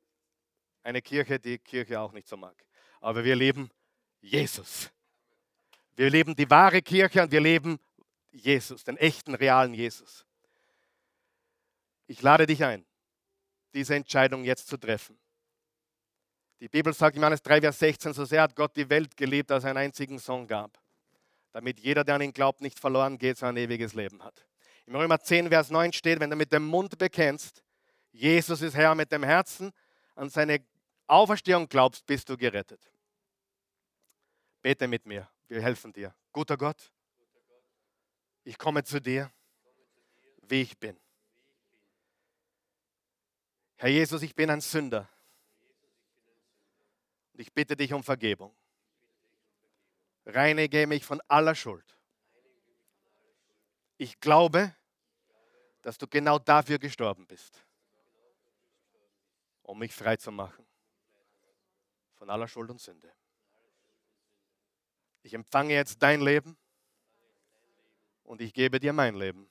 [0.83, 2.65] eine Kirche, die Kirche auch nicht so mag.
[3.01, 3.69] Aber wir leben
[4.21, 4.91] Jesus.
[5.97, 7.79] Wir leben die wahre Kirche und wir leben
[8.31, 10.25] Jesus, den echten, realen Jesus.
[12.07, 12.87] Ich lade dich ein,
[13.75, 15.18] diese Entscheidung jetzt zu treffen.
[16.61, 19.51] Die Bibel sagt in Johannes 3, Vers 16, so sehr hat Gott die Welt geliebt,
[19.51, 20.79] dass er einen einzigen Sohn gab,
[21.53, 24.47] damit jeder, der an ihn glaubt, nicht verloren geht, sondern ein ewiges Leben hat.
[24.87, 27.62] Im Römer 10, Vers 9 steht, wenn du mit dem Mund bekennst,
[28.12, 29.73] Jesus ist Herr, mit dem Herzen
[30.16, 30.64] an seine
[31.07, 32.93] Auferstehung glaubst, bist du gerettet.
[34.62, 36.14] Bete mit mir, wir helfen dir.
[36.33, 36.93] Guter Gott,
[38.45, 39.31] ich komme zu dir,
[40.43, 40.99] wie ich bin.
[43.81, 45.09] Herr Jesus, ich bin ein Sünder.
[47.33, 48.55] Und ich bitte dich um Vergebung.
[50.26, 51.97] Reinige mich von aller Schuld.
[53.97, 54.76] Ich glaube,
[55.81, 57.64] dass du genau dafür gestorben bist,
[59.62, 60.66] um mich frei zu machen
[62.16, 63.11] von aller Schuld und Sünde.
[65.22, 66.55] Ich empfange jetzt dein Leben
[68.24, 69.51] und ich gebe dir mein Leben.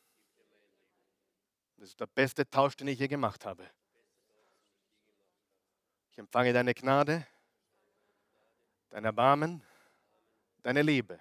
[1.78, 3.68] Das ist der beste Tausch, den ich je gemacht habe.
[6.20, 7.26] Empfange deine Gnade,
[8.90, 9.64] dein Erbarmen,
[10.62, 11.18] deine Liebe.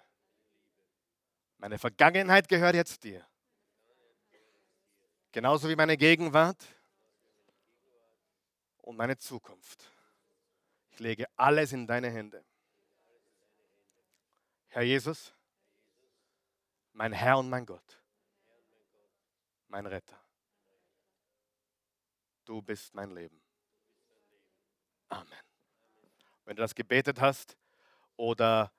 [1.59, 3.25] Meine Vergangenheit gehört jetzt dir.
[5.31, 6.65] Genauso wie meine Gegenwart
[8.79, 9.85] und meine Zukunft.
[10.91, 12.45] Ich lege alles in deine Hände.
[14.67, 15.33] Herr Jesus,
[16.93, 18.03] mein Herr und mein Gott,
[19.69, 20.19] mein Retter.
[22.45, 23.41] Du bist mein Leben.
[25.09, 25.33] Amen.
[26.45, 27.57] Wenn du das gebetet hast
[28.17, 28.73] oder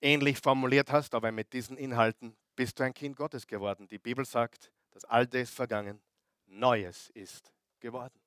[0.00, 3.88] ähnlich formuliert hast, aber mit diesen Inhalten bist du ein Kind Gottes geworden.
[3.88, 6.02] Die Bibel sagt, das Alte ist vergangen,
[6.46, 8.20] Neues ist geworden.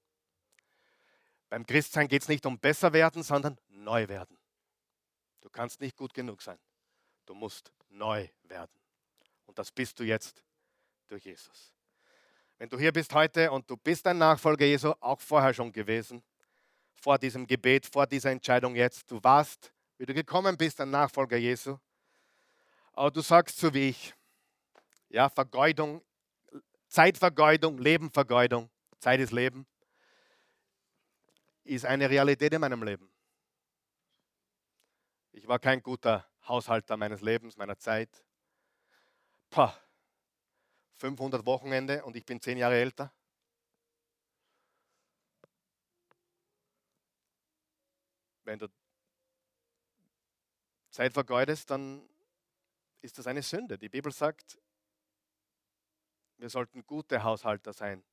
[1.49, 4.38] Beim Christsein geht es nicht um besser werden, sondern neu werden.
[5.41, 6.59] Du kannst nicht gut genug sein.
[7.25, 8.81] Du musst neu werden.
[9.45, 10.43] Und das bist du jetzt
[11.07, 11.76] durch Jesus.
[12.57, 16.23] Wenn du hier bist heute und du bist ein Nachfolger Jesu, auch vorher schon gewesen,
[16.95, 21.37] vor diesem Gebet, vor dieser Entscheidung jetzt, du warst, wie du gekommen bist, ein Nachfolger
[21.37, 21.77] Jesu,
[22.93, 24.13] aber du sagst so wie ich,
[25.09, 26.03] ja, Vergeudung,
[26.87, 29.67] Zeitvergeudung, Lebenvergeudung, Zeit ist Leben,
[31.63, 33.11] ist eine Realität in meinem Leben.
[35.31, 38.09] Ich war kein guter Haushalter meines Lebens, meiner Zeit.
[39.51, 39.77] Pah,
[40.97, 43.11] 500 Wochenende und ich bin zehn Jahre älter.
[48.43, 48.67] Wenn du
[50.89, 52.07] Zeit vergeudest, dann
[53.01, 53.77] ist das eine Sünde.
[53.77, 54.57] Die Bibel sagt,
[56.37, 58.03] wir sollten gute Haushalter sein.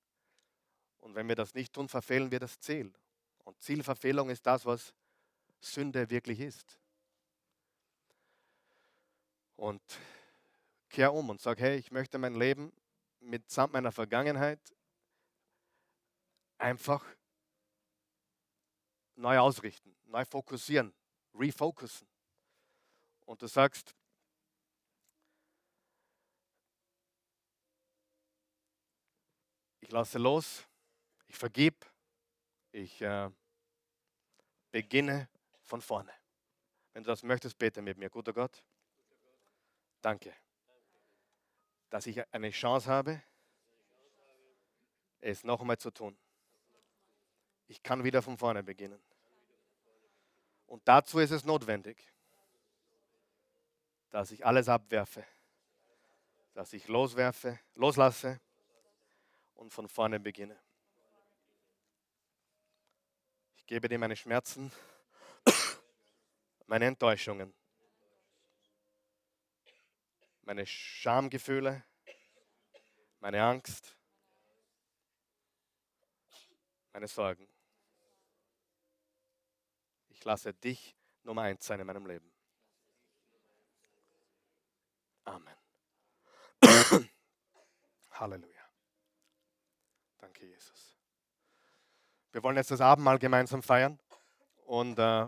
[0.98, 2.92] Und wenn wir das nicht tun, verfehlen wir das Ziel.
[3.44, 4.94] Und Zielverfehlung ist das, was
[5.60, 6.78] Sünde wirklich ist.
[9.56, 9.82] Und
[10.94, 12.72] kehr um und sag, hey, ich möchte mein Leben
[13.18, 14.60] mitsamt meiner Vergangenheit
[16.56, 17.04] einfach
[19.16, 20.94] neu ausrichten, neu fokussieren,
[21.34, 22.06] refokussen.
[23.26, 23.92] Und du sagst,
[29.80, 30.64] ich lasse los,
[31.26, 31.84] ich vergib,
[32.70, 33.30] ich äh,
[34.70, 35.28] beginne
[35.62, 36.12] von vorne.
[36.92, 38.10] Wenn du das möchtest, bete mit mir.
[38.10, 38.62] Guter Gott,
[40.00, 40.43] danke
[41.94, 43.22] dass ich eine Chance habe,
[45.20, 46.18] es noch einmal zu tun.
[47.68, 49.00] Ich kann wieder von vorne beginnen.
[50.66, 52.12] Und dazu ist es notwendig,
[54.10, 55.24] dass ich alles abwerfe,
[56.52, 58.40] dass ich loswerfe, loslasse
[59.54, 60.58] und von vorne beginne.
[63.54, 64.72] Ich gebe dir meine Schmerzen,
[66.66, 67.54] meine Enttäuschungen,
[70.44, 71.84] meine Schamgefühle,
[73.20, 73.96] meine Angst,
[76.92, 77.48] meine Sorgen.
[80.08, 82.30] Ich lasse dich Nummer eins sein in meinem Leben.
[85.24, 85.56] Amen.
[88.10, 88.62] Halleluja.
[90.18, 90.98] Danke, Jesus.
[92.32, 93.98] Wir wollen jetzt das Abendmahl gemeinsam feiern
[94.66, 95.26] und äh,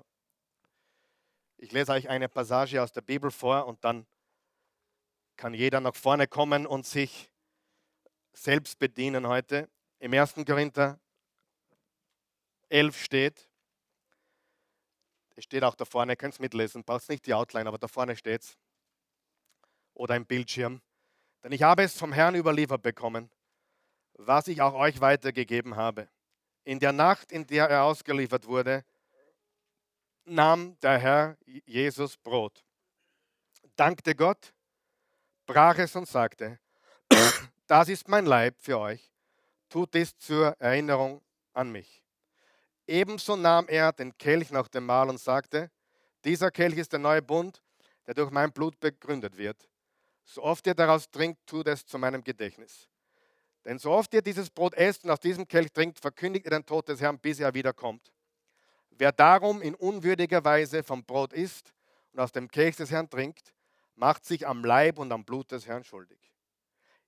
[1.56, 4.06] ich lese euch eine Passage aus der Bibel vor und dann
[5.36, 7.30] kann jeder nach vorne kommen und sich
[8.32, 9.68] selbst bedienen heute.
[9.98, 10.34] Im 1.
[10.46, 10.98] Korinther
[12.68, 13.48] 11 steht,
[15.36, 17.88] es steht auch da vorne, ihr könnt es mitlesen, braucht nicht die Outline, aber da
[17.88, 18.56] vorne steht es.
[19.94, 20.80] Oder im Bildschirm.
[21.42, 23.30] Denn ich habe es vom Herrn überliefert bekommen,
[24.14, 26.08] was ich auch euch weitergegeben habe.
[26.64, 28.84] In der Nacht, in der er ausgeliefert wurde,
[30.24, 32.64] nahm der Herr Jesus Brot,
[33.76, 34.52] dankte Gott,
[35.46, 36.58] brach es und sagte,
[37.66, 39.12] das ist mein Leib für euch,
[39.68, 41.22] tut dies zur Erinnerung
[41.52, 42.02] an mich.
[42.86, 45.70] Ebenso nahm er den Kelch nach dem Mahl und sagte,
[46.24, 47.62] dieser Kelch ist der neue Bund,
[48.06, 49.68] der durch mein Blut begründet wird.
[50.24, 52.88] So oft ihr daraus trinkt, tut es zu meinem Gedächtnis.
[53.64, 56.64] Denn so oft ihr dieses Brot esst und aus diesem Kelch trinkt, verkündigt ihr den
[56.64, 58.12] Tod des Herrn, bis er wiederkommt.
[58.90, 61.74] Wer darum in unwürdiger Weise vom Brot isst
[62.12, 63.52] und aus dem Kelch des Herrn trinkt,
[63.96, 66.32] macht sich am Leib und am Blut des Herrn schuldig.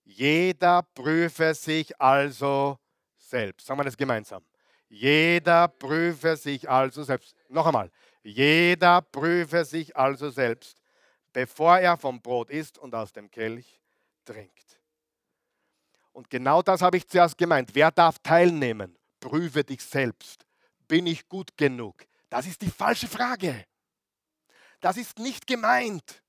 [0.05, 2.79] Jeder prüfe sich also
[3.17, 3.67] selbst.
[3.67, 4.45] Sagen wir das gemeinsam.
[4.89, 7.37] Jeder prüfe sich also selbst.
[7.49, 7.91] Noch einmal.
[8.23, 10.81] Jeder prüfe sich also selbst,
[11.33, 13.81] bevor er vom Brot isst und aus dem Kelch
[14.25, 14.81] trinkt.
[16.13, 17.75] Und genau das habe ich zuerst gemeint.
[17.75, 18.99] Wer darf teilnehmen?
[19.21, 20.47] Prüfe dich selbst.
[20.89, 22.07] Bin ich gut genug?
[22.31, 23.67] Das ist die falsche Frage.
[24.81, 26.23] Das ist nicht gemeint.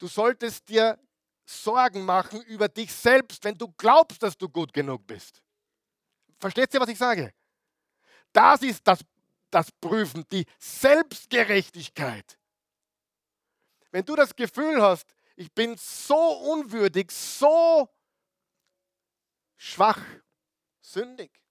[0.00, 0.98] Du solltest dir
[1.44, 5.42] Sorgen machen über dich selbst, wenn du glaubst, dass du gut genug bist.
[6.38, 7.34] Versteht ihr, was ich sage?
[8.32, 9.00] Das ist das,
[9.50, 12.38] das Prüfen, die Selbstgerechtigkeit.
[13.90, 16.16] Wenn du das Gefühl hast, ich bin so
[16.52, 17.88] unwürdig, so
[19.56, 20.02] schwach,
[20.80, 21.42] sündig,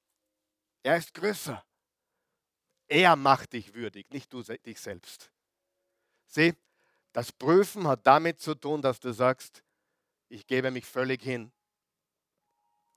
[0.81, 1.63] er ist größer.
[2.87, 5.31] Er macht dich würdig, nicht du dich selbst.
[6.25, 6.55] Sieh,
[7.19, 9.61] das Prüfen hat damit zu tun, dass du sagst,
[10.29, 11.51] ich gebe mich völlig hin.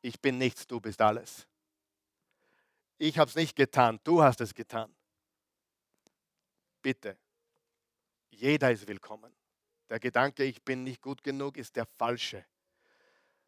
[0.00, 1.48] Ich bin nichts, du bist alles.
[2.98, 4.94] Ich habe es nicht getan, du hast es getan.
[6.82, 7.18] Bitte,
[8.30, 9.34] jeder ist willkommen.
[9.90, 12.46] Der Gedanke, ich bin nicht gut genug, ist der falsche.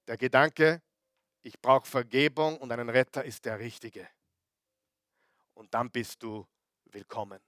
[0.09, 0.83] Der Gedanke,
[1.45, 4.09] ich brauche Vergebung und einen Retter, ist der richtige.
[5.55, 6.45] Und dann bist du
[6.87, 7.41] willkommen.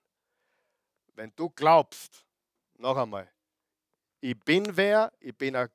[1.14, 2.26] Wenn du glaubst,
[2.79, 3.33] noch einmal,
[4.20, 5.68] ich bin wer, ich bin, ein,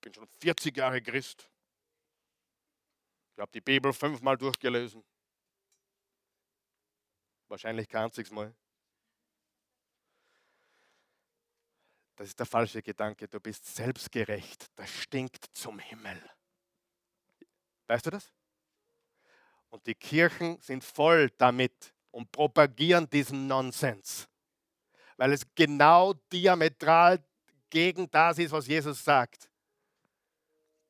[0.00, 1.50] bin schon 40 Jahre Christ.
[3.34, 5.04] Ich habe die Bibel fünfmal durchgelesen.
[7.48, 8.54] Wahrscheinlich kein einziges Mal.
[12.16, 13.26] Das ist der falsche Gedanke.
[13.28, 14.66] Du bist selbstgerecht.
[14.76, 16.22] Das stinkt zum Himmel.
[17.86, 18.30] Weißt du das?
[19.70, 24.28] Und die Kirchen sind voll damit und propagieren diesen Nonsens,
[25.20, 27.22] weil es genau diametral
[27.68, 29.50] gegen das ist, was Jesus sagt.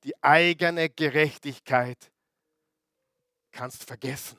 [0.05, 2.13] Die eigene Gerechtigkeit
[3.51, 4.39] kannst vergessen.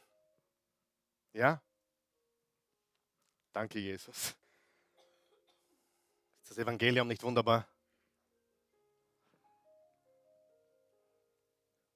[1.33, 1.61] Ja?
[3.51, 4.33] Danke, Jesus.
[6.41, 7.67] Ist das Evangelium nicht wunderbar?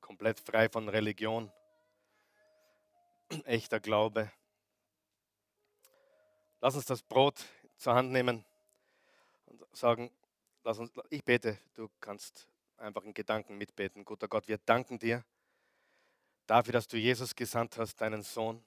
[0.02, 1.50] Komplett frei von Religion.
[3.46, 4.30] Echter Glaube.
[6.60, 7.46] Lass uns das Brot
[7.78, 8.46] zur Hand nehmen
[9.46, 10.12] und sagen,
[10.64, 12.48] lass uns, ich bete, du kannst
[12.78, 14.04] einfach in Gedanken mitbeten.
[14.06, 15.24] Guter Gott, wir danken dir
[16.48, 18.64] dafür, dass du Jesus gesandt hast, deinen Sohn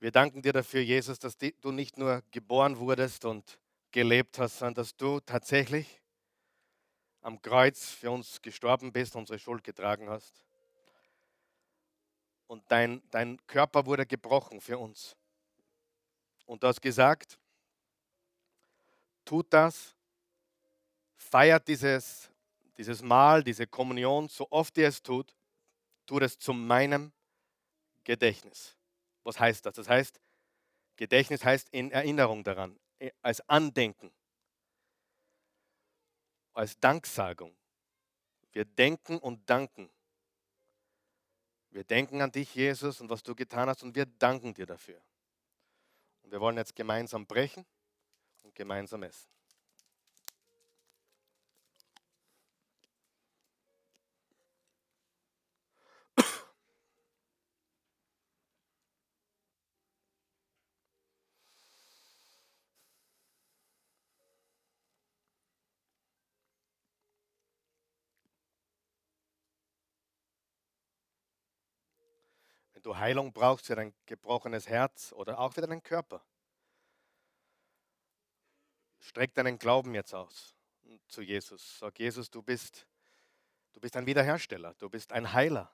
[0.00, 3.60] wir danken dir dafür, Jesus, dass du nicht nur geboren wurdest und
[3.90, 6.00] gelebt hast, sondern dass du tatsächlich
[7.20, 10.46] am Kreuz für uns gestorben bist, unsere Schuld getragen hast.
[12.46, 15.16] Und dein, dein Körper wurde gebrochen für uns.
[16.46, 17.38] Und du hast gesagt,
[19.30, 19.94] tut das,
[21.16, 22.32] feiert dieses,
[22.76, 25.36] dieses Mahl, diese Kommunion, so oft ihr es tut,
[26.04, 27.12] tut es zu meinem
[28.02, 28.76] Gedächtnis.
[29.22, 29.74] Was heißt das?
[29.74, 30.20] Das heißt,
[30.96, 32.76] Gedächtnis heißt in Erinnerung daran,
[33.22, 34.10] als Andenken,
[36.52, 37.56] als Danksagung.
[38.50, 39.88] Wir denken und danken.
[41.70, 45.00] Wir denken an dich, Jesus, und was du getan hast, und wir danken dir dafür.
[46.22, 47.64] Und wir wollen jetzt gemeinsam brechen
[48.42, 49.28] und gemeinsam essen.
[72.80, 76.22] Wenn du Heilung brauchst für dein gebrochenes Herz oder auch für deinen Körper,
[79.00, 80.54] streck deinen Glauben jetzt aus
[81.08, 81.78] zu Jesus.
[81.78, 82.86] Sag, Jesus, du bist
[83.72, 85.72] Du bist ein Wiederhersteller, du bist ein Heiler.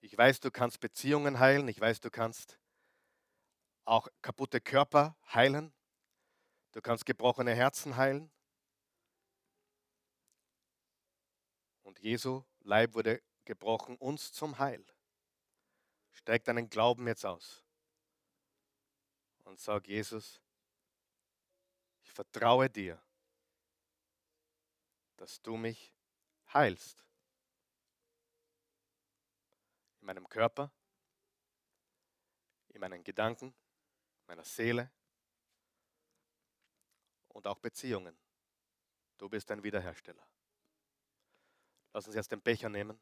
[0.00, 2.58] Ich weiß, du kannst Beziehungen heilen, ich weiß, du kannst
[3.84, 5.72] auch kaputte Körper heilen,
[6.72, 8.30] du kannst gebrochene Herzen heilen.
[11.82, 14.84] Und Jesu Leib wurde gebrochen, uns zum Heil.
[16.12, 17.64] Steig deinen Glauben jetzt aus
[19.44, 20.40] und sag Jesus,
[22.12, 23.00] ich vertraue dir,
[25.16, 25.94] dass du mich
[26.52, 27.06] heilst.
[30.00, 30.70] In meinem Körper,
[32.68, 33.54] in meinen Gedanken,
[34.26, 34.90] meiner Seele
[37.28, 38.14] und auch Beziehungen.
[39.16, 40.26] Du bist ein Wiederhersteller.
[41.94, 43.00] Lass uns jetzt den Becher nehmen.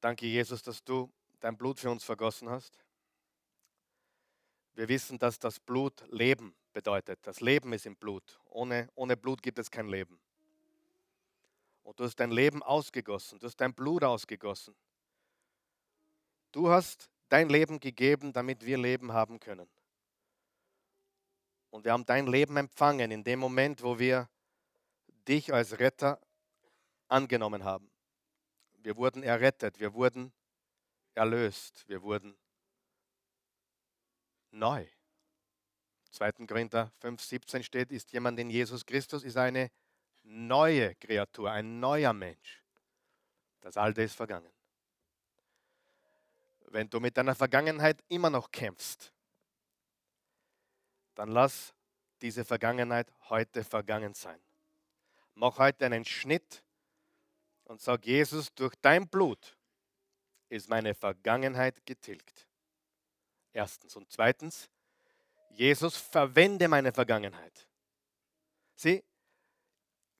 [0.00, 2.78] Danke, Jesus, dass du dein Blut für uns vergossen hast.
[4.78, 7.18] Wir wissen, dass das Blut Leben bedeutet.
[7.22, 8.38] Das Leben ist im Blut.
[8.44, 10.20] Ohne, ohne Blut gibt es kein Leben.
[11.82, 14.76] Und du hast dein Leben ausgegossen, du hast dein Blut ausgegossen.
[16.52, 19.68] Du hast dein Leben gegeben, damit wir Leben haben können.
[21.70, 24.28] Und wir haben dein Leben empfangen in dem Moment, wo wir
[25.26, 26.20] dich als Retter
[27.08, 27.90] angenommen haben.
[28.74, 30.32] Wir wurden errettet, wir wurden
[31.16, 32.38] erlöst, wir wurden
[34.50, 34.86] neu.
[36.10, 36.32] 2.
[36.46, 39.70] Korinther 5, 17 steht, ist jemand in Jesus Christus, ist eine
[40.22, 42.62] neue Kreatur, ein neuer Mensch.
[43.60, 44.50] Das Alte ist vergangen.
[46.70, 49.12] Wenn du mit deiner Vergangenheit immer noch kämpfst,
[51.14, 51.74] dann lass
[52.20, 54.40] diese Vergangenheit heute vergangen sein.
[55.34, 56.62] Mach heute einen Schnitt
[57.64, 59.56] und sag, Jesus, durch dein Blut
[60.48, 62.47] ist meine Vergangenheit getilgt.
[63.58, 63.96] Erstens.
[63.96, 64.70] Und zweitens,
[65.50, 67.68] Jesus, verwende meine Vergangenheit.
[68.76, 69.02] Sieh,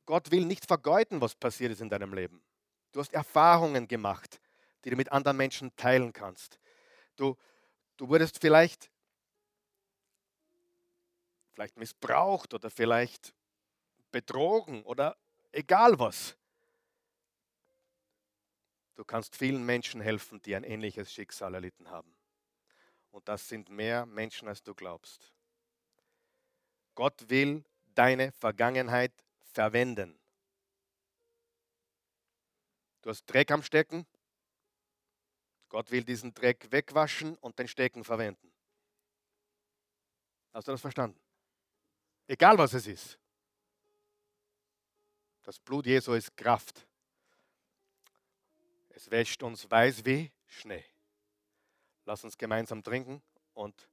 [0.07, 2.43] Gott will nicht vergeuden, was passiert ist in deinem Leben.
[2.91, 4.41] Du hast Erfahrungen gemacht,
[4.85, 6.59] die du mit anderen Menschen teilen kannst.
[7.15, 7.37] Du,
[7.97, 8.91] du wurdest vielleicht,
[11.53, 13.35] vielleicht missbraucht oder vielleicht
[14.11, 15.17] betrogen oder
[15.53, 16.37] egal was.
[18.97, 22.18] Du kannst vielen Menschen helfen, die ein ähnliches Schicksal erlitten haben.
[23.19, 25.33] Und das sind mehr Menschen, als du glaubst.
[26.95, 27.65] Gott will
[27.97, 29.13] deine Vergangenheit
[29.43, 30.17] verwenden.
[33.03, 34.07] Du hast Dreck am Stecken.
[35.69, 38.53] Gott will diesen Dreck wegwaschen und den Stecken verwenden.
[40.53, 41.19] Hast du das verstanden?
[42.29, 43.19] Egal was es ist.
[45.43, 46.87] Das Blut Jesu ist Kraft.
[48.91, 50.85] Es wäscht uns weiß wie Schnee.
[52.09, 53.21] Lass uns gemeinsam trinken
[53.53, 53.87] und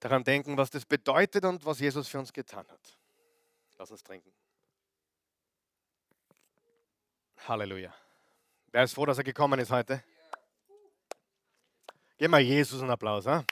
[0.00, 2.98] daran denken, was das bedeutet und was Jesus für uns getan hat.
[3.78, 4.32] Lass uns trinken.
[7.46, 7.94] Halleluja.
[8.72, 10.02] Wer ist froh, dass er gekommen ist heute?
[12.18, 13.26] Gib mal Jesus einen Applaus.
[13.26, 13.46] Hein?